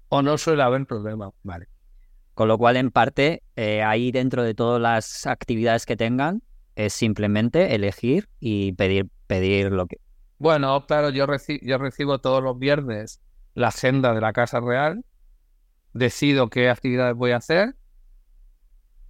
[0.08, 1.68] O no suele haber problema, vale.
[2.34, 6.42] Con lo cual, en parte, eh, ahí dentro de todas las actividades que tengan,
[6.74, 9.98] es simplemente elegir y pedir, pedir lo que.
[10.38, 11.26] Bueno, claro, yo,
[11.62, 13.20] yo recibo todos los viernes
[13.54, 15.02] la agenda de la Casa Real,
[15.94, 17.74] decido qué actividades voy a hacer,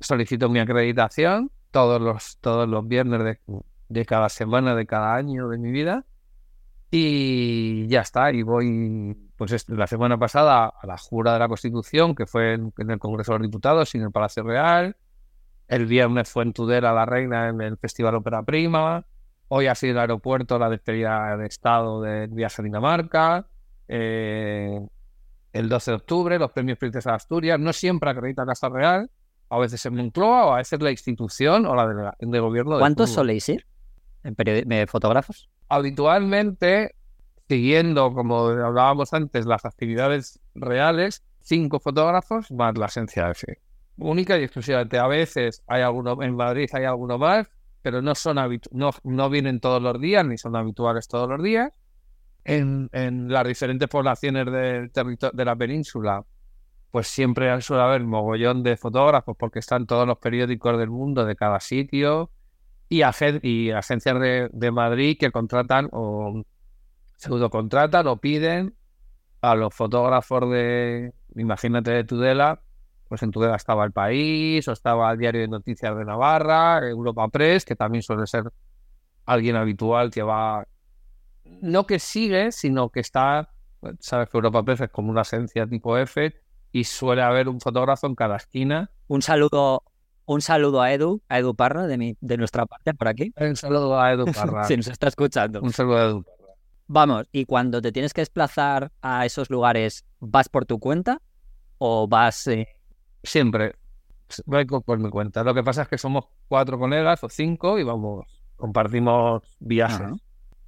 [0.01, 3.39] solicito mi acreditación todos los, todos los viernes
[3.89, 6.05] de, cada semana, de cada año de mi vida,
[6.91, 8.33] y ya está.
[8.33, 12.73] Y voy, pues la semana pasada a la Jura de la Constitución, que fue en,
[12.77, 14.97] el Congreso de los Diputados y en el Palacio Real.
[15.69, 19.05] El viernes fue en Tudela la Reina en el Festival Ópera Prima.
[19.49, 23.47] Hoy ha sido el aeropuerto la despedida de Estado del viaje a Dinamarca.
[23.89, 24.81] Eh,
[25.53, 27.59] el 12 de octubre, los premios Princesa de Asturias.
[27.59, 29.11] No siempre acredita Casa Real,
[29.49, 32.79] a veces en Moncloa o a veces la institución o la de, gobierno.
[32.79, 33.67] ¿Cuántos soléis ir
[34.27, 35.49] en fotógrafos?
[35.69, 36.95] Habitualmente,
[37.49, 43.61] siguiendo, como hablábamos antes, las actividades reales, cinco fotógrafos más la esencia F.
[43.99, 44.99] Única y exclusivamente.
[44.99, 47.49] A veces hay alguno, en Madrid hay alguno más,
[47.83, 48.37] pero no son
[48.73, 51.73] no, no vienen todos los días, ni son habituales todos los días
[52.47, 56.25] en, las diferentes poblaciones del de la península,
[56.91, 61.35] pues siempre suele haber mogollón de fotógrafos porque están todos los periódicos del mundo de
[61.35, 62.31] cada sitio
[62.89, 63.03] y,
[63.43, 66.43] y agencias de, Madrid que contratan o
[67.17, 68.75] pseudo contratan o piden
[69.41, 72.61] a los fotógrafos de, imagínate, de Tudela,
[73.09, 77.29] pues en Tudela estaba El País o estaba el Diario de Noticias de Navarra, Europa
[77.29, 78.45] Press, que también suele ser
[79.25, 80.67] alguien habitual que va
[81.61, 83.51] no que sigue, sino que está,
[84.01, 86.35] sabes que Europa Press es como una esencia tipo F
[86.73, 88.91] y suele haber un fotógrafo en cada esquina.
[89.09, 89.83] Un saludo,
[90.27, 93.33] un saludo a Edu, a Edu Parra de, mi, de nuestra parte por aquí.
[93.37, 94.65] Un saludo a Edu Parra.
[94.69, 95.61] si nos está escuchando.
[95.63, 96.55] Un saludo a Edu Parra.
[96.89, 101.21] Vamos, y cuando te tienes que desplazar a esos lugares, ¿vas por tu cuenta
[101.79, 102.47] o vas...?
[102.47, 102.69] Eh?
[103.23, 103.75] Siempre
[104.45, 105.43] voy por mi cuenta.
[105.45, 110.09] Lo que pasa es que somos cuatro colegas o cinco y vamos, compartimos viajes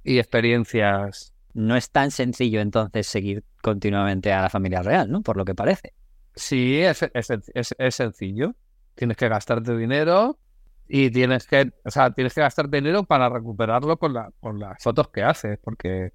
[0.03, 1.33] y experiencias.
[1.53, 5.21] No es tan sencillo entonces seguir continuamente a la familia real, ¿no?
[5.21, 5.93] Por lo que parece.
[6.35, 8.55] Sí, es, es, sencillo.
[8.99, 10.37] Tienes que gastarte dinero
[10.89, 14.83] y tienes que, o sea, tienes que gastarte dinero para recuperarlo con, la, con las
[14.83, 16.11] fotos que haces, porque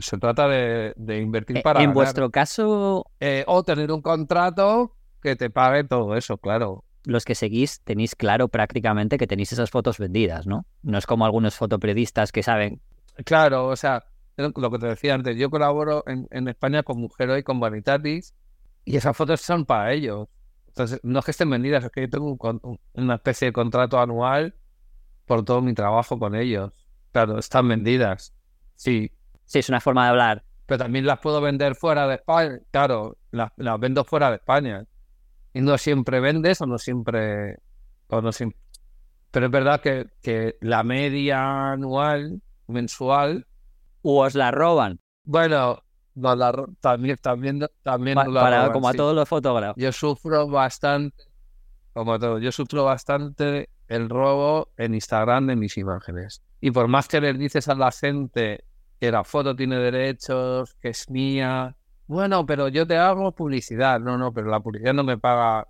[0.00, 1.82] se trata de, invertir e, para.
[1.82, 3.04] En vuestro caso.
[3.20, 8.16] Eh, o tener un contrato que te pague todo eso, claro los que seguís tenéis
[8.16, 10.66] claro prácticamente que tenéis esas fotos vendidas, ¿no?
[10.82, 12.80] No es como algunos fotoperiodistas que saben.
[13.24, 17.42] Claro, o sea, lo que te decía antes, yo colaboro en, España con Mujero y
[17.42, 18.34] con Vanitatis
[18.84, 20.28] y esas fotos son para ellos.
[20.76, 22.36] Entonces, no es que estén vendidas, es que yo tengo
[22.92, 24.54] una especie de contrato anual
[25.24, 26.70] por todo mi trabajo con ellos.
[27.12, 28.34] Claro, están vendidas.
[28.74, 29.10] Sí.
[29.46, 30.44] Sí, es una forma de hablar.
[30.66, 32.58] Pero también las puedo vender fuera de España.
[32.70, 34.84] Claro, las vendo fuera de España
[35.54, 37.56] y no siempre vendes o no siempre...
[38.08, 38.28] O no
[39.30, 43.46] Pero es verdad que, que la media anual, mensual...
[44.02, 45.00] ¿O os la roban?
[45.24, 45.82] Bueno,
[46.80, 49.80] también, también, también para, Como a todos los fotógrafos.
[49.80, 51.24] Yo sufro bastante,
[51.92, 56.42] como todo, yo sufro bastante el robo en Instagram de mis imágenes.
[56.60, 58.64] Y por más que les dices a la gente
[58.98, 61.76] que la foto tiene derechos, que es mía,
[62.06, 64.00] bueno, pero yo te hago publicidad.
[64.00, 65.66] No, no, pero la publicidad no me paga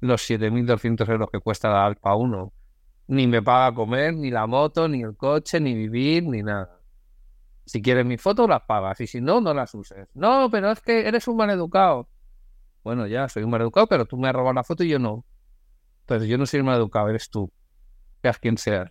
[0.00, 2.52] los 7.200 euros que cuesta la Alfa 1.
[3.08, 6.79] Ni me paga comer, ni la moto, ni el coche, ni vivir, ni nada.
[7.70, 9.00] Si quieres mi foto, las pagas.
[9.00, 10.08] Y si no, no las uses.
[10.14, 12.08] No, pero es que eres un mal educado.
[12.82, 14.98] Bueno, ya, soy un mal educado, pero tú me has robado la foto y yo
[14.98, 15.24] no.
[16.00, 17.52] Entonces yo no soy un mal educado, eres tú.
[18.22, 18.90] Seas quien seas.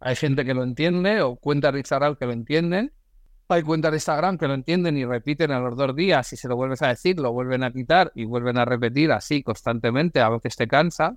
[0.00, 2.92] Hay gente que lo entiende, o cuenta Richard que lo entienden,
[3.48, 6.32] Hay cuentas de Instagram que lo entienden y repiten a los dos días.
[6.32, 9.44] y se lo vuelves a decir, lo vuelven a quitar y vuelven a repetir así
[9.44, 10.20] constantemente.
[10.20, 11.16] A veces te cansa.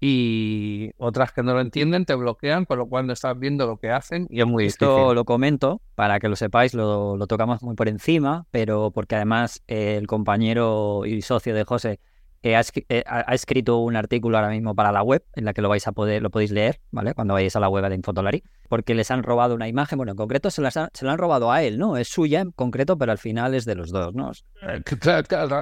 [0.00, 3.76] Y otras que no lo entienden te bloquean, con lo cual no estás viendo lo
[3.76, 7.62] que hacen y es muy Esto lo comento para que lo sepáis, lo, lo, tocamos
[7.62, 12.00] muy por encima, pero porque además el compañero y socio de José
[12.42, 15.86] eh, ha, escrito un artículo ahora mismo para la web en la que lo vais
[15.86, 17.12] a poder, lo podéis leer, ¿vale?
[17.12, 20.16] Cuando vayáis a la web de Infotolari, porque les han robado una imagen, bueno, en
[20.16, 21.98] concreto se, la han robado a él, ¿no?
[21.98, 24.30] Es suya en concreto, pero al final es de los dos, ¿no?
[24.62, 24.82] Eh,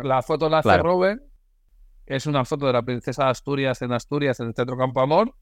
[0.05, 1.21] la foto la hace Robert,
[2.09, 5.35] es una foto de la princesa de Asturias en Asturias, en el Centro Campo Amor,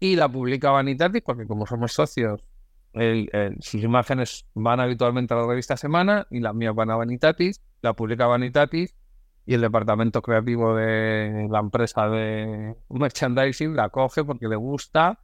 [0.00, 2.42] y la publica Vanitatis, porque como somos socios,
[3.60, 7.92] sus imágenes van habitualmente a la revista Semana y las mías van a Vanitatis, la
[7.92, 8.94] publica Vanitatis
[9.46, 15.20] y el departamento creativo de la empresa de merchandising la coge porque le gusta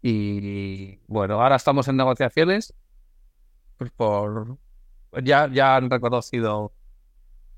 [0.00, 2.72] y bueno, ahora estamos en negociaciones
[3.76, 4.56] pues por
[5.22, 6.72] ya, ya han reconocido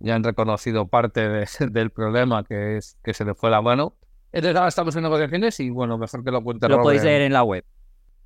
[0.00, 3.94] ya han reconocido parte del problema que es que se le fue la mano.
[4.32, 7.32] Entonces ahora estamos en negociaciones y bueno, mejor que lo cuente Lo podéis leer en
[7.32, 7.64] la web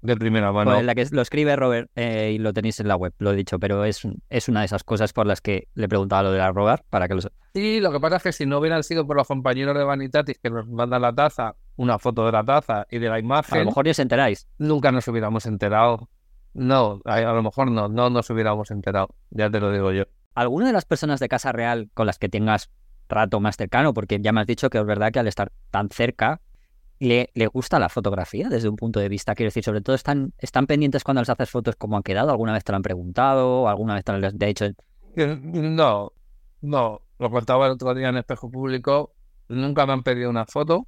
[0.04, 0.72] de primera mano.
[0.72, 3.36] Pues la que lo escribe Robert eh, y lo tenéis en la web, lo he
[3.36, 6.38] dicho, pero es, es una de esas cosas por las que le preguntaba lo de
[6.38, 7.22] la Robert para que lo
[7.54, 10.38] Sí, lo que pasa es que si no hubieran sido por los compañeros de Vanitatis
[10.38, 13.54] que nos mandan la taza, una foto de la taza y de la imagen.
[13.54, 14.46] A lo mejor ya os enteráis.
[14.58, 16.10] Nunca nos hubiéramos enterado.
[16.52, 20.04] No, a, lo mejor no, no nos hubiéramos enterado, ya te lo digo yo.
[20.34, 22.70] ¿Alguna de las personas de Casa Real con las que tengas
[23.08, 23.94] rato más cercano?
[23.94, 26.40] Porque ya me has dicho que es verdad que al estar tan cerca
[26.98, 30.66] le, gusta la fotografía desde un punto de vista, quiero decir, sobre todo están, están
[30.66, 33.94] pendientes cuando les haces fotos cómo han quedado, alguna vez te lo han preguntado, alguna
[33.94, 34.66] vez te lo han dicho.
[35.16, 36.12] No,
[36.62, 39.12] no, lo contaba el otro día en espejo público,
[39.48, 40.86] nunca me han pedido una foto,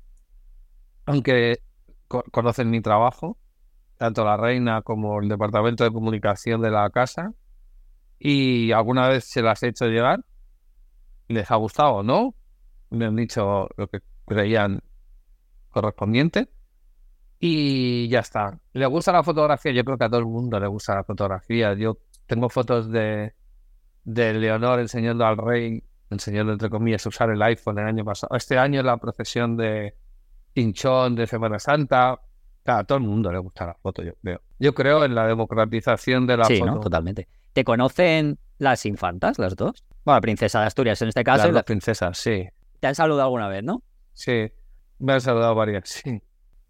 [1.05, 1.61] aunque
[2.09, 3.37] conocen mi trabajo,
[3.99, 7.33] tanto la reina como el departamento de comunicación de la casa,
[8.19, 10.21] y alguna vez se las he hecho llegar,
[11.29, 12.35] les ha gustado o no,
[12.91, 14.81] me han dicho lo que creían
[15.71, 16.49] correspondiente.
[17.39, 18.59] Y ya está.
[18.73, 19.73] ¿Le gusta la fotografía?
[19.73, 21.75] Yo creo que a todo el mundo le gusta la fotografía.
[21.75, 23.35] Yo tengo fotos de,
[24.05, 28.35] de Leonor enseñando al rey, enseñando entre comillas a usar el iPhone el año pasado.
[28.35, 29.95] Este año la procesión de
[30.55, 32.19] Pinchón de Semana Santa.
[32.65, 34.41] a todo el mundo le gusta la foto, yo creo.
[34.59, 36.73] Yo creo en la democratización de la sí, foto.
[36.73, 36.81] ¿no?
[36.81, 37.29] totalmente.
[37.57, 39.83] ¿Te conocen las infantas, las dos?
[40.05, 41.47] Bueno, la princesa de Asturias en este caso.
[41.47, 41.63] Las la...
[41.63, 42.47] princesas, sí.
[42.81, 43.83] Te han saludado alguna vez, ¿no?
[44.13, 44.53] Sí.
[44.99, 46.21] Me han saludado varias, sí.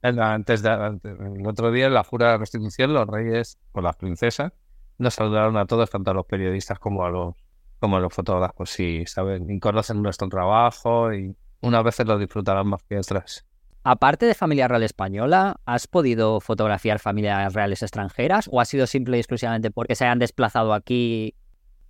[0.00, 3.96] Antes de, el otro día en la Jura de la Constitución, los reyes o las
[3.96, 4.52] princesas
[4.98, 7.34] nos saludaron a todos, tanto a los periodistas como a los,
[7.80, 12.68] como a los fotógrafos, y saben, y conocen nuestro trabajo y unas veces lo disfrutarán
[12.68, 13.44] más que otras.
[13.88, 19.16] Aparte de familia real española, ¿has podido fotografiar familias reales extranjeras o ha sido simple
[19.16, 21.36] y exclusivamente porque se hayan desplazado aquí?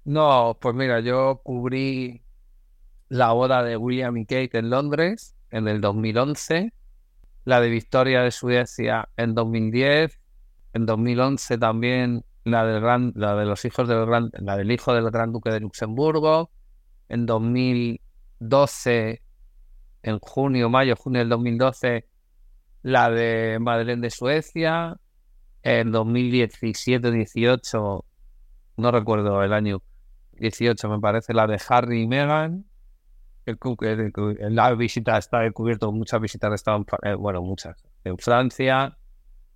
[0.05, 2.21] No, pues mira, yo cubrí
[3.09, 6.75] la boda de William y Kate en Londres en el 2011,
[7.47, 10.21] la de Victoria de Suecia en 2010,
[10.75, 14.93] en 2011 también la, del gran, la de los hijos del gran, la del hijo
[14.93, 16.51] del Gran Duque de Luxemburgo,
[17.09, 19.23] en 2012,
[20.07, 22.07] en junio, mayo, junio del 2012,
[22.83, 24.97] la de Madeleine de Suecia,
[25.63, 28.05] en 2017-18,
[28.77, 29.83] no recuerdo el año,
[30.33, 32.65] 18 me parece, la de Harry y Meghan,
[33.47, 38.97] la visita está cubierto, muchas visitas estado, eh, bueno, muchas, en Francia,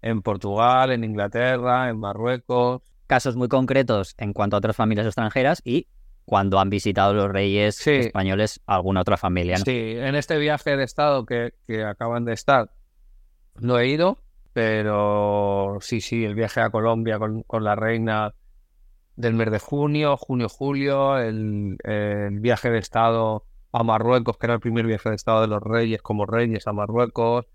[0.02, 2.82] en Portugal, en Inglaterra, en Marruecos.
[3.06, 5.88] Casos muy concretos en cuanto a otras familias extranjeras y
[6.30, 9.56] cuando han visitado los reyes españoles alguna otra familia.
[9.56, 12.70] Sí, en este viaje de Estado que, que acaban de estar,
[13.58, 18.32] no he ido, pero sí, sí, el viaje a Colombia con, con la reina
[19.16, 24.60] del mes de junio, junio-julio, el, el, viaje de Estado a Marruecos, que era el
[24.60, 27.46] primer viaje de Estado de los Reyes como Reyes a Marruecos.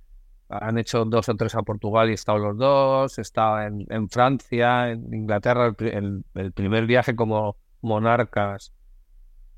[0.50, 3.18] Han hecho dos o tres a Portugal y he estado los dos.
[3.20, 8.74] He estado en, Francia, en Inglaterra, el, primer viaje como monarcas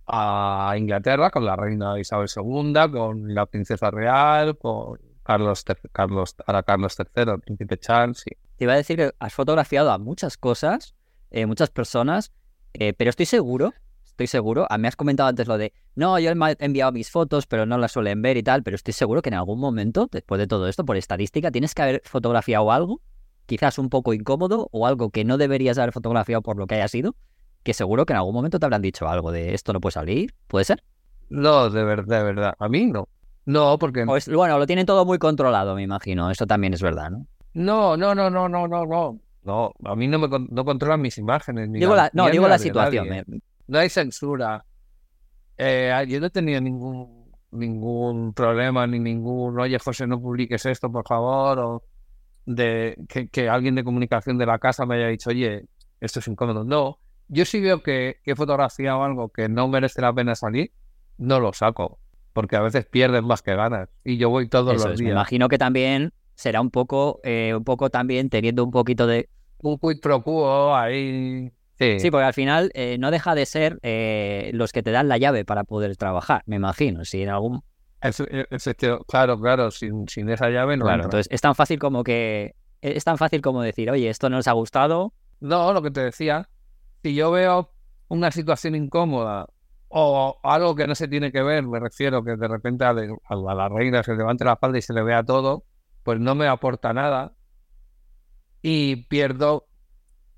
[0.05, 6.63] a Inglaterra con la reina Isabel II, con la princesa real, con Carlos, Carlos, ahora
[6.63, 8.23] Carlos III, el príncipe Charles.
[8.23, 10.95] Te iba a decir que has fotografiado a muchas cosas,
[11.31, 12.31] eh, muchas personas,
[12.73, 13.73] eh, pero estoy seguro
[14.17, 14.65] estoy seguro.
[14.69, 17.77] Ah, me has comentado antes lo de, no, yo he enviado mis fotos, pero no
[17.77, 20.67] las suelen ver y tal, pero estoy seguro que en algún momento, después de todo
[20.67, 23.01] esto, por estadística, tienes que haber fotografiado algo,
[23.45, 26.87] quizás un poco incómodo o algo que no deberías haber fotografiado por lo que haya
[26.87, 27.15] sido,
[27.67, 30.33] que seguro que en algún momento te habrán dicho algo de esto no puede salir,
[30.47, 30.81] ¿puede ser?
[31.29, 32.53] No, de verdad, de verdad.
[32.57, 33.09] A mí no.
[33.43, 34.05] No, porque...
[34.05, 36.31] bueno, lo tienen todo muy controlado, me imagino.
[36.31, 37.27] Eso también es verdad, ¿no?
[37.53, 39.19] No, no, no, no, no, no, no.
[39.43, 41.67] No, a mí no me con- no controlan mis imágenes.
[41.67, 43.11] Ni Digo la la, no, digo la situación.
[43.11, 43.25] eh.
[43.67, 44.63] No hay censura.
[45.57, 50.89] Eh, yo no he tenido ningún, ningún problema, ni ningún, oye, José, no publiques esto,
[50.89, 51.83] por favor, o
[52.45, 55.65] de que, que alguien de comunicación de la casa me haya dicho, oye,
[55.99, 56.63] esto es incómodo.
[56.63, 60.71] No, yo si veo que, he fotografiado algo que no merece la pena salir,
[61.17, 61.99] no lo saco,
[62.33, 63.89] porque a veces pierdes más que ganas.
[64.03, 65.13] Y yo voy todos Eso los es, me días.
[65.13, 69.29] imagino que también será un poco, eh, un poco también teniendo un poquito de...
[69.59, 71.51] Un quid pro quo ahí.
[71.79, 75.07] Sí, Sí, porque al final eh, no deja de ser eh, los que te dan
[75.07, 77.05] la llave para poder trabajar, me imagino.
[77.05, 77.61] Si en algún...
[78.01, 78.75] Es- es-
[79.07, 81.07] claro, claro, sin, sin esa llave no Claro, entra.
[81.07, 82.55] entonces es tan fácil como que...
[82.81, 86.01] Es tan fácil como decir, oye, esto no nos ha gustado, No, lo que te
[86.01, 86.47] decía,
[87.03, 87.71] si yo veo
[88.09, 89.47] una situación incómoda
[89.89, 93.15] o algo que no se tiene que ver, me refiero que de repente a, de-
[93.29, 95.63] a la reina se levante la espalda y se le vea todo,
[96.03, 97.33] pues no me aporta nada
[98.61, 99.67] y pierdo,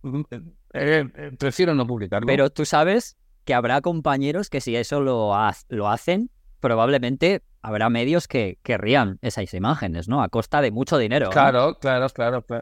[0.03, 2.28] mm, eh, eh, prefiero no publicarlo.
[2.28, 6.30] pero tú sabes que habrá compañeros que si eso lo, ha- lo hacen,
[6.60, 10.22] probablemente habrá medios que querrían esas imágenes, ¿no?
[10.22, 11.28] A costa de mucho dinero.
[11.28, 11.32] ¿no?
[11.32, 12.62] claro, claro, claro, claro.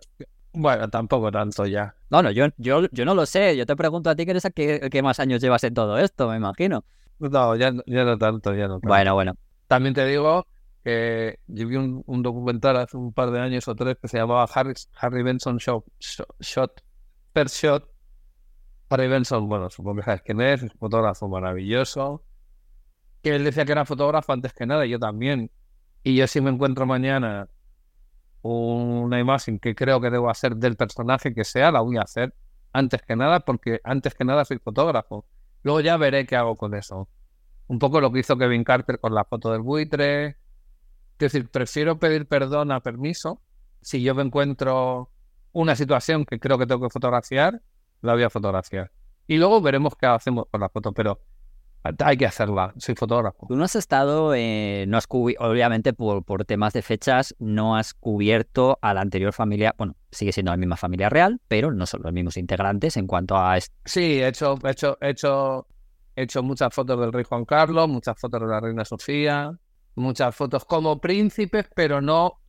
[0.60, 1.96] Bueno, tampoco tanto ya.
[2.10, 3.56] No, no, yo, yo, yo no lo sé.
[3.56, 6.28] Yo te pregunto a ti que eres que, que más años llevas en todo esto,
[6.30, 6.84] me imagino.
[7.20, 8.88] No, ya, no- ya no tanto, ya no tanto.
[8.88, 9.34] Bueno, bueno.
[9.68, 10.48] También te digo
[10.84, 14.18] que yo vi un, un documental hace un par de años o tres que se
[14.18, 16.82] llamaba Harry, Harry Benson Show, Shot, Shot,
[17.34, 17.90] First Shot.
[18.90, 22.24] Harry Benson, bueno, supongo que sabes quién es, es un fotógrafo maravilloso.
[23.22, 25.52] Que él decía que era fotógrafo antes que nada, y yo también.
[26.04, 27.50] Y yo si me encuentro mañana
[28.42, 32.34] una imagen que creo que debo hacer del personaje que sea, la voy a hacer
[32.74, 35.26] antes que nada, porque antes que nada soy fotógrafo.
[35.64, 37.10] Luego ya veré qué hago con eso.
[37.68, 40.28] Un poco lo que hizo Kevin Carter con la foto del buitre.
[40.28, 40.38] Es
[41.18, 43.42] decir, prefiero pedir perdón a permiso.
[43.82, 45.12] Si yo me encuentro
[45.52, 47.62] una situación que creo que tengo que fotografiar,
[48.02, 48.92] la voy a fotografiar.
[49.26, 51.20] Y luego veremos qué hacemos con la foto, pero
[51.84, 52.74] hay que hacerla.
[52.78, 53.48] Soy fotógrafo.
[53.48, 57.94] Tú no has estado, eh, no has obviamente por, por temas de fechas, no has
[57.94, 62.02] cubierto a la anterior familia, bueno, sigue siendo la misma familia real, pero no son
[62.04, 63.58] los mismos integrantes en cuanto a...
[63.86, 65.68] Sí, he hecho, he hecho, he hecho,
[66.16, 69.58] he hecho muchas fotos del rey Juan Carlos, muchas fotos de la reina Sofía,
[69.96, 72.40] muchas fotos como príncipes, pero no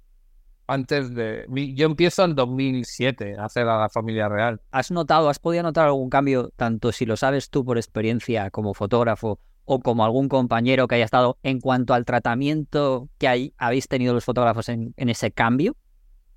[0.69, 1.45] antes de...
[1.75, 4.61] Yo empiezo en 2007 a hacer a la familia real.
[4.71, 8.75] ¿Has notado, has podido notar algún cambio, tanto si lo sabes tú por experiencia como
[8.75, 13.89] fotógrafo o como algún compañero que haya estado en cuanto al tratamiento que hay, habéis
[13.89, 15.75] tenido los fotógrafos en, en ese cambio?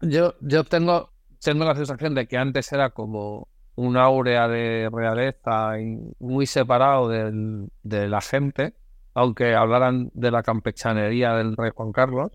[0.01, 1.11] Yo, yo tengo,
[1.43, 7.07] tengo la sensación de que antes era como un áurea de realeza y muy separado
[7.07, 8.73] del- de la gente,
[9.13, 12.32] aunque hablaran de la campechanería del rey Juan Carlos.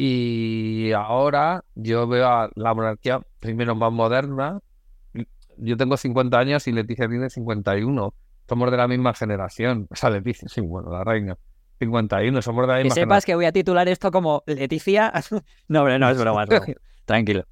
[0.00, 4.60] Y ahora yo veo a la monarquía primero más moderna.
[5.56, 8.14] Yo tengo 50 años y Leticia tiene 51.
[8.48, 9.88] Somos de la misma generación.
[9.90, 11.36] O sea, Leticia, sí, bueno, la reina.
[11.80, 15.12] 51, somos de la Que misma sepas que voy a titular esto como Leticia.
[15.68, 16.46] no, hombre, no, es broma.
[17.04, 17.42] Tranquilo.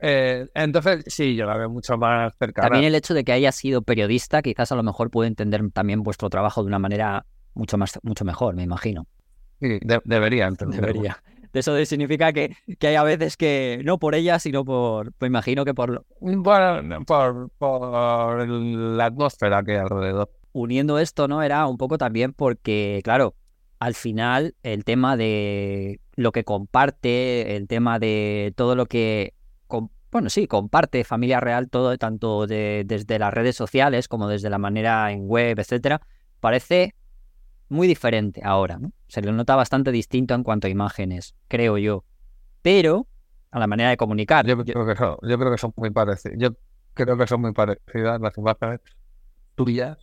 [0.00, 2.68] Eh, entonces, sí, yo la veo mucho más cercana.
[2.68, 6.02] También el hecho de que haya sido periodista, quizás a lo mejor puede entender también
[6.02, 9.06] vuestro trabajo de una manera mucho más, mucho mejor, me imagino.
[9.60, 10.84] Sí, de- debería entenderlo.
[10.88, 11.22] Debería.
[11.52, 15.64] Eso significa que, que hay a veces que, no por ella, sino por, me imagino
[15.64, 20.30] que por Bueno, por, por la atmósfera que hay alrededor.
[20.52, 21.42] uniendo esto, ¿no?
[21.42, 23.34] Era un poco también porque, claro,
[23.78, 29.34] al final el tema de lo que comparte, el tema de todo lo que,
[30.10, 34.56] bueno, sí, comparte Familia Real, todo tanto de- desde las redes sociales como desde la
[34.58, 36.00] manera en web, etcétera,
[36.40, 36.94] parece
[37.68, 38.92] muy diferente ahora, ¿no?
[39.08, 42.04] Se le nota bastante distinto en cuanto a imágenes, creo yo.
[42.62, 43.06] Pero
[43.50, 44.46] a la manera de comunicar.
[44.46, 46.36] Yo yo- creo que son, yo creo que son muy parecidas.
[46.38, 46.50] Yo
[46.94, 48.80] creo que son muy parecidas las imágenes
[49.54, 49.98] tuyas,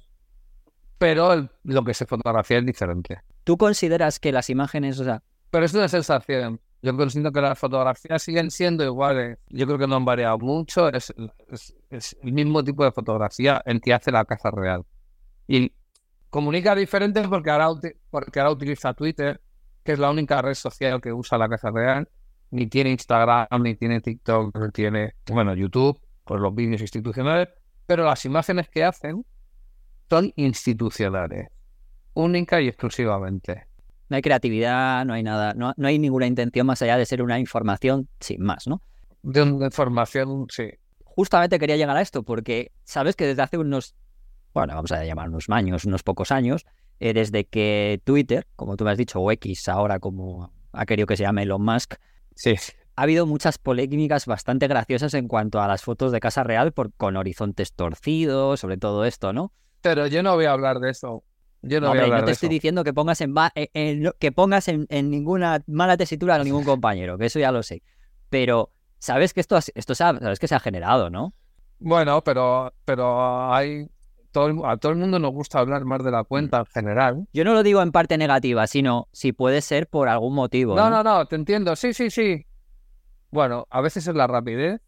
[0.97, 3.21] pero el- lo que se fotografía es diferente.
[3.43, 6.59] ¿Tú consideras que las imágenes, o sea, Pero es una sensación.
[6.81, 9.37] Yo considero que las fotografías siguen siendo iguales.
[9.49, 10.89] Yo creo que no han variado mucho.
[10.89, 11.13] Es,
[11.49, 14.83] es- es el mismo tipo de fotografía el que hace la Casa Real.
[15.47, 15.71] Y
[16.33, 19.39] comunica diferente porque ahora, uti- porque ahora utiliza Twitter,
[19.83, 22.09] que es la única red social que usa la Casa Real.
[22.49, 27.49] Ni tiene Instagram, ni tiene TikTok, ni tiene, bueno, YouTube, pues los vídeos institucionales.
[27.85, 29.23] Pero las imágenes que hacen
[30.09, 31.49] son institucionales.
[32.15, 33.67] Única y exclusivamente.
[34.09, 37.21] No hay creatividad, no hay nada, no, no hay ninguna intención más allá de ser
[37.21, 38.81] una información sin más, ¿no?
[39.21, 40.69] De una información, sí.
[41.03, 43.95] Justamente quería llegar a esto porque sabes que desde hace unos,
[44.53, 46.65] bueno, vamos a llamar unos años, unos pocos años,
[46.99, 51.07] eh, desde que Twitter, como tú me has dicho, o X ahora como ha querido
[51.07, 51.95] que se llame Elon Musk,
[52.35, 52.55] Sí.
[52.95, 56.93] ha habido muchas polémicas bastante graciosas en cuanto a las fotos de Casa Real por,
[56.93, 59.51] con horizontes torcidos, sobre todo esto, ¿no?
[59.81, 61.23] Pero yo no voy a hablar de eso.
[61.61, 62.53] Yo no, voy a Hombre, hablar no te estoy eso.
[62.53, 66.43] diciendo que pongas en, ba- en- en- que pongas en, en ninguna mala tesitura a
[66.43, 67.83] ningún compañero, que eso ya lo sé.
[68.29, 71.33] Pero sabes que esto, esto se ha- sabes que se ha generado, ¿no?
[71.79, 73.87] Bueno, pero, pero hay
[74.33, 77.27] todo a todo el mundo nos gusta hablar más de la cuenta en general.
[77.31, 80.75] Yo no lo digo en parte negativa, sino si puede ser por algún motivo.
[80.75, 81.03] No, ¿no?
[81.03, 81.75] no, no, te entiendo.
[81.77, 82.45] Sí, sí, sí.
[83.31, 84.81] Bueno, a veces es la rapidez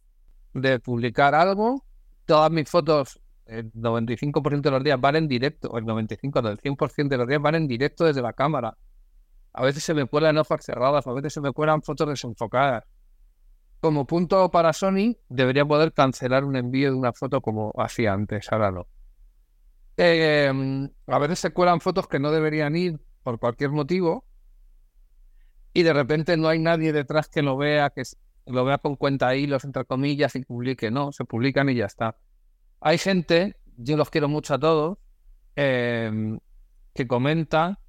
[0.54, 1.86] de publicar algo.
[2.26, 6.50] Todas mis fotos, el 95% de los días van en directo, o el 95%, no,
[6.50, 8.76] el 100% de los días van en directo desde la cámara.
[9.54, 12.84] A veces se me cuelan hojas cerradas, a veces se me cuelan fotos desenfocadas.
[13.80, 18.52] Como punto para Sony, debería poder cancelar un envío de una foto como hacía antes,
[18.52, 18.88] ahora no.
[19.98, 24.26] Eh, a veces se cuelan fotos que no deberían ir por cualquier motivo
[25.76, 28.04] y de repente no hay nadie detrás que lo vea, que
[28.46, 30.90] lo vea con cuenta hilos, entre comillas, y publique.
[30.90, 32.18] No, se publican y ya está.
[32.80, 34.98] Hay gente, yo los quiero mucho a todos,
[35.56, 36.40] em,
[36.94, 37.80] que comenta,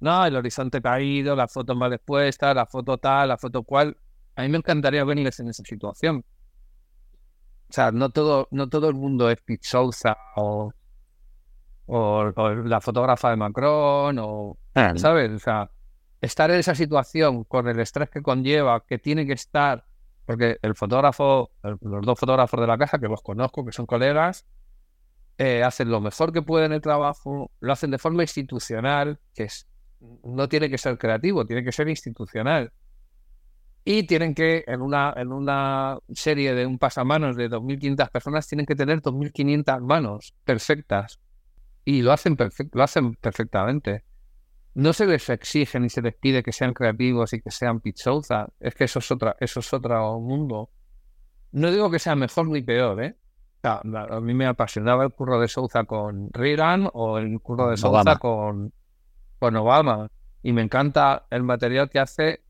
[0.00, 3.96] no, el horizonte caído, la foto mal expuesta, la foto tal, la foto cual.
[4.36, 6.24] A mí me encantaría verles en esa situación.
[7.70, 10.72] O sea, no todo, no todo el mundo es Souza o,
[11.92, 14.56] o- o la fotógrafa de Macron o
[14.98, 15.30] ¿sabes?
[15.32, 15.70] O sea,
[16.20, 19.84] estar en esa situación con el estrés que conlleva, que tiene que estar,
[20.26, 23.86] porque el fotógrafo, el- los dos fotógrafos de la casa, que los conozco, que son
[23.86, 24.46] colegas,
[25.38, 29.66] eh, hacen lo mejor que pueden el trabajo, lo hacen de forma institucional, que es,
[30.22, 32.72] no tiene que ser creativo, tiene que ser institucional.
[33.84, 38.66] Y tienen que, en una, en una serie de un pasamanos de 2.500 personas, tienen
[38.66, 41.18] que tener 2.500 manos perfectas.
[41.84, 42.36] Y lo hacen,
[42.72, 44.04] lo hacen perfectamente
[44.74, 48.48] no se les exige ni se les pide que sean creativos y que sean Souza.
[48.60, 50.70] Es que eso es otra, eso es otro mundo.
[51.52, 53.16] No digo que sea mejor ni peor, ¿eh?
[53.62, 58.00] A mí me apasionaba el curro de Souza con Reagan o el curro de Souza
[58.00, 58.18] Obama.
[58.18, 58.72] con,
[59.38, 60.10] con Obama.
[60.42, 62.42] Y me encanta el material que hace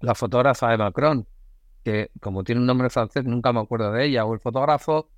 [0.00, 1.26] la fotógrafa de Macron,
[1.84, 5.10] que como tiene un nombre francés nunca me acuerdo de ella, o el fotógrafo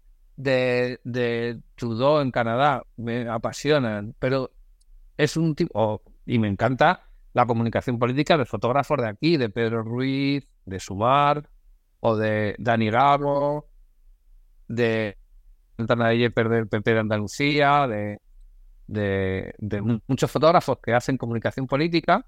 [0.42, 4.50] de, de Trudeau en Canadá, me apasionan, pero
[5.16, 9.82] es un tipo, y me encanta la comunicación política de fotógrafos de aquí, de Pedro
[9.82, 11.48] Ruiz, de Sumar,
[12.00, 13.68] o de Dani Gago,
[14.68, 15.16] de
[15.76, 18.18] Santana Yepes del PP de Andalucía, de,
[18.86, 22.26] de, de mu- muchos fotógrafos que hacen comunicación política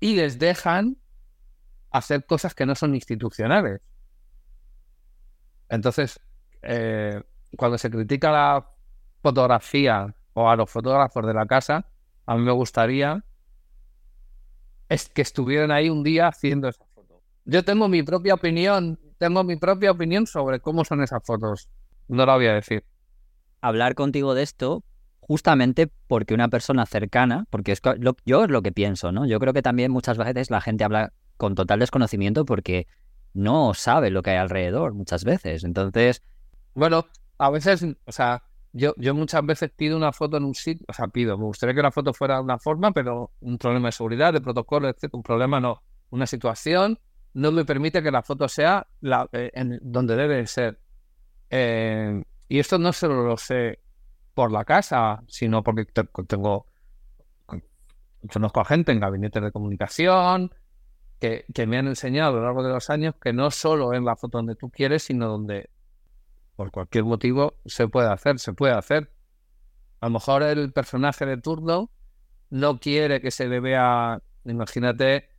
[0.00, 0.96] y les dejan
[1.92, 3.80] hacer cosas que no son institucionales.
[5.68, 6.20] Entonces,
[6.62, 7.22] eh,
[7.56, 8.66] cuando se critica la
[9.22, 11.86] fotografía o a los fotógrafos de la casa,
[12.26, 13.24] a mí me gustaría
[14.88, 17.22] es que estuvieran ahí un día haciendo esas fotos.
[17.44, 21.68] Yo tengo mi propia opinión, tengo mi propia opinión sobre cómo son esas fotos.
[22.08, 22.84] No la voy a decir.
[23.60, 24.82] hablar contigo de esto
[25.20, 27.80] justamente porque una persona cercana, porque es
[28.24, 29.26] yo es lo que pienso, ¿no?
[29.26, 32.88] Yo creo que también muchas veces la gente habla con total desconocimiento porque
[33.32, 35.62] no sabe lo que hay alrededor muchas veces.
[35.62, 36.22] Entonces,
[36.74, 37.06] Bueno,
[37.38, 38.42] a veces, o sea,
[38.72, 41.74] yo, yo muchas veces pido una foto en un sitio, o sea, pido, me gustaría
[41.74, 45.16] que la foto fuera de una forma, pero un problema de seguridad, de protocolo, etcétera,
[45.18, 45.82] un problema no.
[46.10, 46.98] Una situación
[47.34, 50.80] no me permite que la foto sea la, eh, en donde debe ser.
[51.50, 53.80] Eh, y esto no solo lo sé
[54.34, 56.66] por la casa, sino porque te- tengo,
[58.32, 60.52] conozco a gente en gabinetes de comunicación
[61.20, 64.02] que, que me han enseñado a lo largo de los años que no solo es
[64.02, 65.70] la foto donde tú quieres, sino donde
[66.60, 69.10] por cualquier motivo se puede hacer, se puede hacer.
[70.00, 71.90] A lo mejor el personaje de turno
[72.50, 75.30] no quiere que se le vea, imagínate,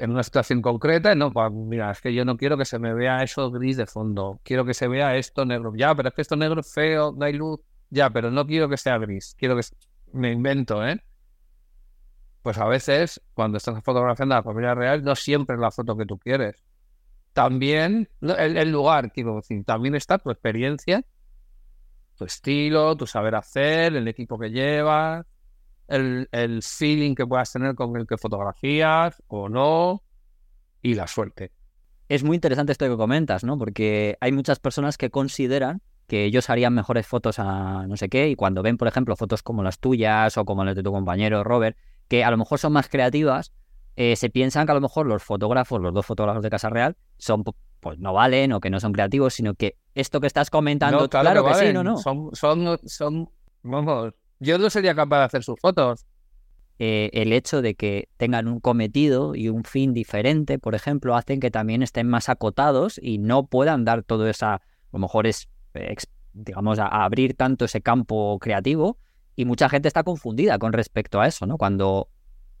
[0.00, 3.22] en una situación concreta, no, mira, es que yo no quiero que se me vea
[3.22, 6.34] eso gris de fondo, quiero que se vea esto negro, ya, pero es que esto
[6.34, 7.60] negro es feo, no hay luz,
[7.90, 9.62] ya, pero no quiero que sea gris, quiero que
[10.12, 11.00] me invento, ¿eh?
[12.42, 15.96] Pues a veces, cuando estás fotografiando a la familia real, no siempre es la foto
[15.96, 16.64] que tú quieres.
[17.34, 19.12] También el, lugar,
[19.66, 21.04] también está tu experiencia,
[22.16, 25.26] tu estilo, tu saber hacer, el equipo que llevas,
[25.88, 30.02] el, el feeling que puedas tener con el que fotografías o no,
[30.80, 31.50] y la suerte.
[32.08, 33.58] es muy interesante esto que comentas, ¿no?
[33.58, 38.28] Porque hay muchas personas que consideran que ellos harían mejores fotos a no sé qué
[38.28, 41.42] y cuando ven, por ejemplo, fotos como las tuyas o como las de tu compañero
[41.42, 41.76] Robert,
[42.06, 43.52] que a lo mejor son más creativas,
[43.96, 46.96] eh, se piensan que a lo mejor los fotógrafos, los dos fotógrafos de Casa Real,
[47.18, 47.44] son
[47.80, 51.08] pues no valen o que no son creativos, sino que esto que estás comentando, No,
[51.08, 51.98] claro, que, sí, no, no.
[51.98, 53.30] Son, son, son,
[53.62, 56.06] vamos, yo no sería capaz de hacer sus fotos.
[56.78, 61.38] eh, el hecho de que tengan un cometido y un fin diferente, por ejemplo, hacen
[61.38, 65.48] que también estén más acotados y no puedan dar todo esa, a lo mejor es,
[66.32, 68.98] digamos, a, abrir tanto ese campo creativo.
[69.36, 71.58] Y mucha gente está confundida con respecto a eso, ¿no?
[71.58, 72.08] Cuando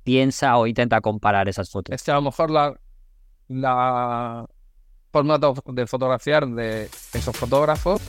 [0.04, 1.94] piensa o intenta comparar esas fotos.
[1.94, 2.78] Es que a lo mejor la,
[3.48, 4.46] la
[5.10, 8.00] forma de fotografiar de esos fotógrafos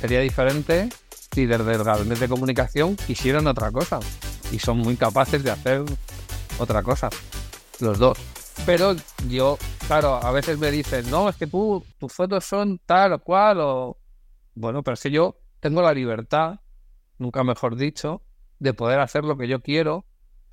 [0.00, 0.88] sería diferente
[1.34, 4.00] si desde el gabinete de comunicación quisieran otra cosa.
[4.52, 5.82] Y son muy capaces de hacer
[6.58, 7.08] otra cosa,
[7.80, 8.18] los dos.
[8.66, 8.94] Pero
[9.28, 13.18] yo, claro, a veces me dicen, no, es que tú, tus fotos son tal o
[13.18, 13.98] cual, o...
[14.54, 16.60] Bueno, pero que yo tengo la libertad,
[17.18, 18.22] nunca mejor dicho,
[18.60, 20.04] de poder hacer lo que yo quiero,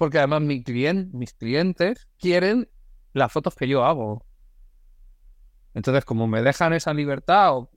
[0.01, 2.67] porque además mis clientes quieren
[3.13, 4.25] las fotos que yo hago.
[5.75, 7.69] Entonces, como me dejan esa libertad, o,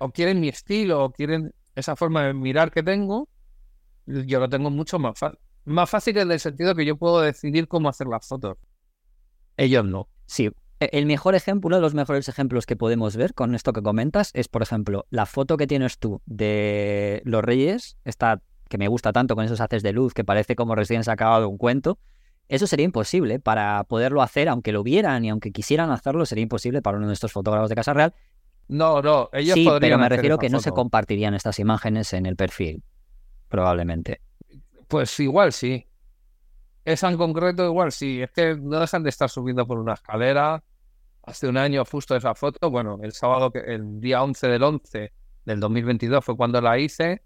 [0.00, 3.28] o quieren mi estilo, o quieren esa forma de mirar que tengo,
[4.04, 5.38] yo lo tengo mucho más fácil.
[5.64, 8.58] Más fácil en el sentido que yo puedo decidir cómo hacer las fotos.
[9.56, 10.08] Ellos no.
[10.26, 10.50] Sí.
[10.80, 13.80] E, el mejor ejemplo, uno de los mejores ejemplos que podemos ver con esto que
[13.80, 18.88] comentas es, por ejemplo, la foto que tienes tú de los Reyes, esta que me
[18.88, 21.98] gusta tanto con esos haces de luz que parece como recién sacado de un cuento.
[22.48, 26.80] Eso sería imposible para poderlo hacer, aunque lo vieran y aunque quisieran hacerlo, sería imposible
[26.80, 28.14] para uno de estos fotógrafos de Casa Real
[28.70, 32.36] no, no, ellos sí, pero me refiero que no se compartirían estas imágenes en el
[32.36, 32.84] perfil,
[33.48, 34.20] probablemente.
[34.86, 35.88] Pues igual sí.
[36.84, 38.22] Esa en concreto igual sí.
[38.22, 40.62] Es que no dejan de estar subiendo por una escalera.
[41.24, 45.12] Hace un año justo esa foto, bueno, el sábado, el día 11 del 11
[45.46, 47.24] del 2022 fue cuando la hice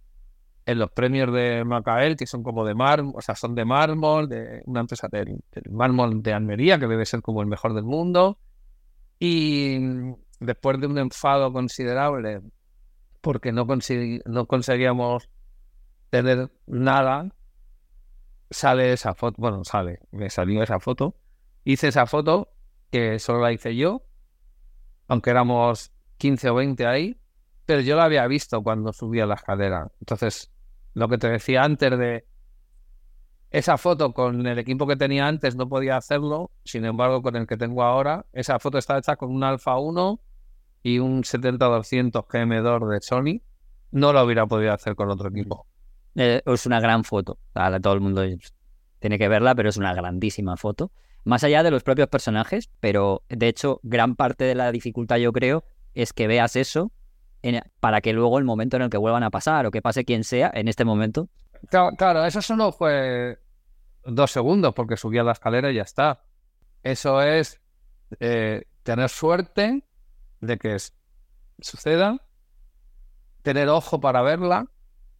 [0.66, 4.28] en los premios de Macael, que son como de mármol, o sea, son de mármol,
[4.28, 5.38] de una empresa del
[5.70, 8.38] mármol de Almería, que debe ser como el mejor del mundo.
[9.18, 9.78] Y
[10.40, 12.40] después de un enfado considerable
[13.20, 13.66] porque no,
[14.26, 15.30] no conseguíamos
[16.10, 17.30] tener nada,
[18.50, 21.16] sale esa foto, bueno, sale, me salió esa foto,
[21.64, 22.52] hice esa foto
[22.90, 24.02] que solo la hice yo,
[25.08, 27.16] aunque éramos 15 o 20 ahí,
[27.66, 29.90] pero yo la había visto cuando subía la escalera.
[30.00, 30.52] Entonces,
[30.94, 32.24] lo que te decía antes de
[33.50, 37.46] esa foto con el equipo que tenía antes no podía hacerlo, sin embargo, con el
[37.46, 40.20] que tengo ahora, esa foto está hecha con un Alpha 1
[40.82, 43.42] y un 70-200 GM2 de Sony.
[43.92, 45.66] No lo hubiera podido hacer con otro equipo.
[46.16, 47.38] Eh, es una gran foto.
[47.80, 48.22] todo el mundo
[48.98, 50.90] tiene que verla, pero es una grandísima foto.
[51.22, 55.32] Más allá de los propios personajes, pero de hecho, gran parte de la dificultad, yo
[55.32, 55.64] creo,
[55.94, 56.90] es que veas eso
[57.80, 60.24] para que luego el momento en el que vuelvan a pasar o que pase quien
[60.24, 61.28] sea, en este momento.
[61.96, 63.38] claro eso solo fue
[64.04, 66.22] dos segundos porque subía la escalera y ya está.
[66.82, 67.60] Eso es
[68.20, 69.84] eh, tener suerte
[70.40, 70.76] de que
[71.60, 72.18] suceda,
[73.42, 74.66] tener ojo para verla,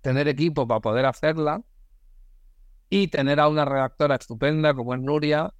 [0.00, 1.62] tener equipo para poder hacerla
[2.90, 5.52] y tener a una redactora estupenda como es Nuria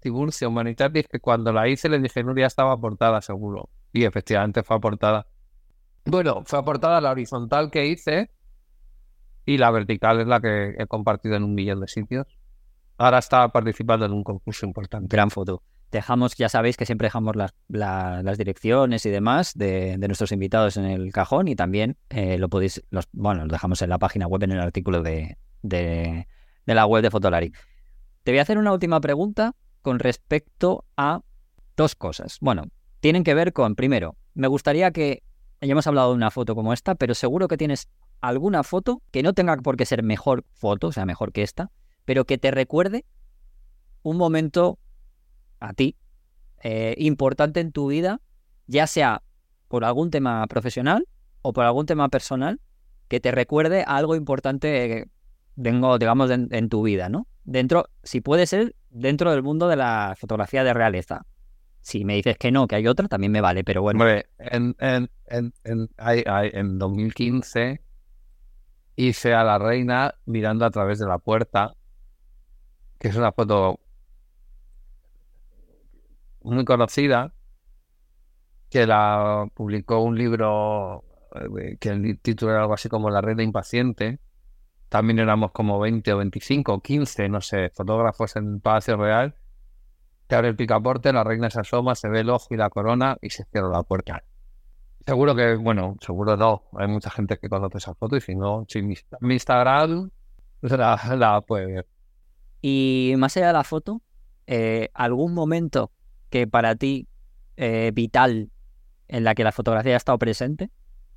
[0.00, 3.68] Tiburcio Humanitatis, que cuando la hice le dije Nuria estaba aportada seguro.
[3.92, 5.26] Y efectivamente fue aportada.
[6.10, 8.30] Bueno, fue aportada la horizontal que hice
[9.44, 12.26] y la vertical es la que he compartido en un millón de sitios
[12.98, 15.06] ahora está participando en un concurso importante.
[15.08, 15.62] Gran foto.
[15.90, 21.12] Dejamos, ya sabéis que siempre dejamos las, direcciones y demás de, nuestros invitados en el
[21.12, 24.52] cajón y también eh, lo podéis, los, bueno, lo dejamos en la página web en
[24.52, 26.26] el artículo de, de,
[26.66, 27.52] de la web de Fotolari.
[28.22, 31.22] Te voy a hacer una última pregunta con respecto a
[31.74, 32.36] dos cosas.
[32.42, 32.64] Bueno,
[33.00, 35.22] tienen que ver con, primero, me gustaría que,
[35.60, 37.88] ya hemos hablado de una foto como esta, pero seguro que tienes
[38.20, 41.70] alguna foto que no tenga por qué ser mejor foto, o sea, mejor que esta,
[42.04, 43.04] pero que te recuerde
[44.02, 44.78] un momento
[45.60, 45.96] a ti
[46.62, 48.20] eh, importante en tu vida,
[48.66, 49.22] ya sea
[49.68, 51.06] por algún tema profesional
[51.42, 52.60] o por algún tema personal,
[53.08, 55.08] que te recuerde algo importante,
[55.56, 57.26] digamos, en, tu vida, ¿no?
[57.44, 61.24] Dentro, si puede ser, dentro del mundo de la fotografía de realeza.
[61.88, 64.04] Si me dices que no, que hay otra, también me vale, pero bueno.
[64.38, 65.52] en, en, en,
[65.96, 67.80] en 2015
[68.96, 71.74] hice a la reina mirando a través de la puerta
[72.98, 73.80] que es una foto
[76.42, 77.32] muy conocida,
[78.70, 83.42] que la publicó un libro eh, que el título era algo así como La Reina
[83.42, 84.18] Impaciente.
[84.88, 89.34] También éramos como 20 o 25 o 15, no sé, fotógrafos en Palacio Real.
[90.28, 93.16] Que abre el picaporte, la reina se asoma, se ve el ojo y la corona
[93.20, 94.22] y se cierra la puerta.
[95.06, 96.64] Seguro que, bueno, seguro no.
[96.76, 100.10] Hay mucha gente que conoce esa foto y si no, si mi, Instagram
[100.60, 101.86] la, la puede ver.
[102.60, 104.02] Y más allá de la foto,
[104.46, 105.92] eh, ¿algún momento
[106.30, 107.06] que para ti
[107.56, 108.50] eh, vital
[109.08, 110.70] en la que la fotografía ha estado presente,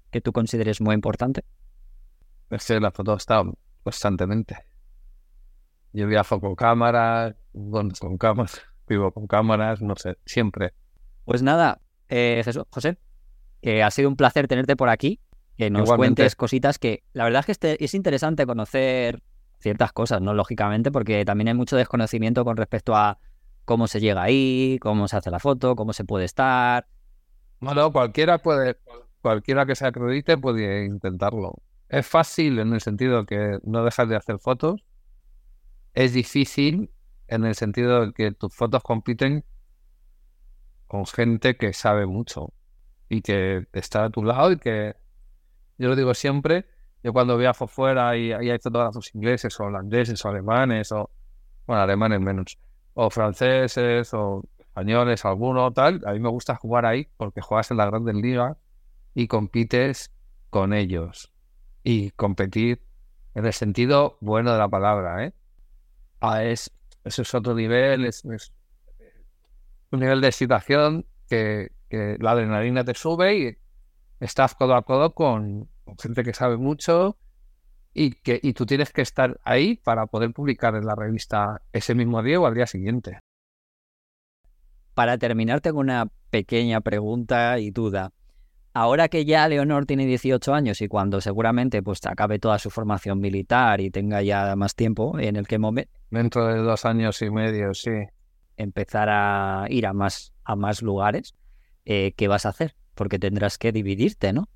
[0.09, 1.43] que tú consideres muy importante?
[2.49, 3.43] Es que la foto está
[3.84, 4.57] constantemente.
[5.93, 10.73] Yo viajo con cámaras, con, con cámaras, vivo con cámaras, no sé, siempre.
[11.25, 11.79] Pues nada,
[12.09, 12.97] eh, Jesús- José,
[13.61, 15.19] que ha sido un placer tenerte por aquí,
[15.57, 16.21] que nos Igualmente.
[16.21, 19.21] cuentes cositas que la verdad es que este- es interesante conocer
[19.59, 20.33] ciertas cosas, ¿no?
[20.33, 23.19] Lógicamente, porque también hay mucho desconocimiento con respecto a
[23.65, 26.87] cómo se llega ahí, cómo se hace la foto, cómo se puede estar.
[27.59, 28.77] Bueno, cualquiera puede,
[29.21, 31.53] cualquiera que se acredite puede intentarlo.
[31.89, 34.83] Es fácil en el sentido que no dejas de hacer fotos.
[35.93, 36.89] Es difícil
[37.32, 39.45] en el sentido de que tus fotos compiten
[40.88, 42.53] con gente que sabe mucho
[43.07, 44.95] y que está a tu lado y que,
[45.77, 46.65] yo lo digo siempre,
[47.03, 51.09] yo cuando viajo fuera y, y hay fotógrafos ingleses o holandeses o alemanes o,
[51.65, 52.57] bueno, alemanes menos,
[52.93, 57.77] o franceses o españoles, alguno tal, a mí me gusta jugar ahí porque juegas en
[57.77, 58.57] la grandes ligas
[59.15, 60.11] y compites
[60.49, 61.32] con ellos
[61.82, 62.84] y competir
[63.36, 65.34] en el sentido bueno de la palabra, ¿eh?
[66.19, 66.71] Ah, es,
[67.04, 73.38] eso es otro nivel, es, un nivel de excitación que, que la adrenalina te sube
[73.38, 73.58] y
[74.20, 77.18] estás codo a codo con, con gente que sabe mucho
[77.93, 81.95] y que y tú tienes que estar ahí para poder publicar en la revista ese
[81.95, 83.20] mismo día o al día siguiente.
[84.93, 88.12] Para terminar, tengo una pequeña pregunta y duda.
[88.74, 93.19] Ahora que ya Leonor tiene 18 años y cuando seguramente pues acabe toda su formación
[93.19, 97.30] militar y tenga ya más tiempo en el que momen- Dentro de dos años y
[97.30, 97.91] medio, sí.
[98.57, 101.36] empezar a ir a más, a más lugares,
[101.86, 102.76] eh, ¿qué vas a hacer?
[102.95, 104.47] Porque tendrás que dividirte, ¿no?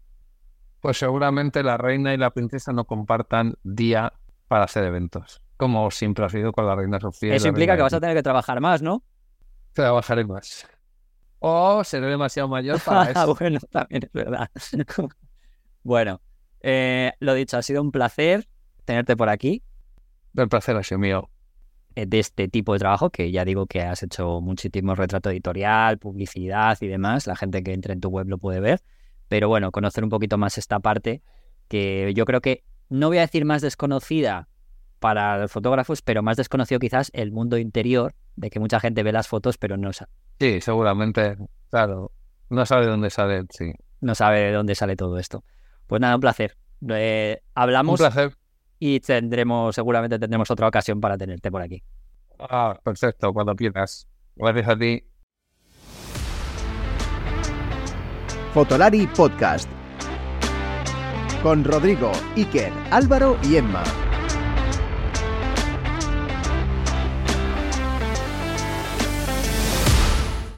[0.79, 4.13] Pues seguramente la reina y la princesa no compartan día
[4.47, 7.33] para hacer eventos, como siempre ha sido con la reina Sofía.
[7.35, 9.03] Eso implica que vas a tener que trabajar más, ¿no?
[9.73, 10.67] Trabajaré más.
[11.39, 13.35] O seré demasiado mayor para Ah, eso.
[13.39, 14.49] bueno, también es verdad.
[15.83, 16.21] bueno,
[16.61, 18.47] eh, lo dicho, ha sido un placer
[18.85, 19.63] tenerte por aquí
[20.35, 21.29] El placer ha sido mío.
[21.95, 25.97] eh, de este tipo de trabajo, que ya digo que has hecho muchísimo retrato editorial,
[25.97, 27.27] publicidad y demás.
[27.27, 28.81] La gente que entre en tu web lo puede ver.
[29.27, 31.21] Pero bueno, conocer un poquito más esta parte,
[31.67, 34.47] que yo creo que no voy a decir más desconocida
[34.99, 39.11] para los fotógrafos, pero más desconocido quizás el mundo interior, de que mucha gente ve
[39.11, 39.89] las fotos, pero no,
[40.39, 41.37] Sí, seguramente,
[41.69, 42.11] claro.
[42.49, 43.71] No sabe dónde sale, sí.
[44.01, 45.43] no sabe de dónde sale todo esto.
[45.87, 46.57] Pues nada, un placer.
[46.89, 48.35] Eh, Un hablamos placer.
[48.79, 51.81] y tendremos, seguramente tendremos otra ocasión para tenerte por aquí.
[52.39, 54.07] Ah, perfecto, cuando quieras.
[54.35, 55.03] Gracias a ti.
[58.53, 59.69] Fotolari Podcast.
[61.41, 63.83] Con Rodrigo, Iker, Álvaro y Emma.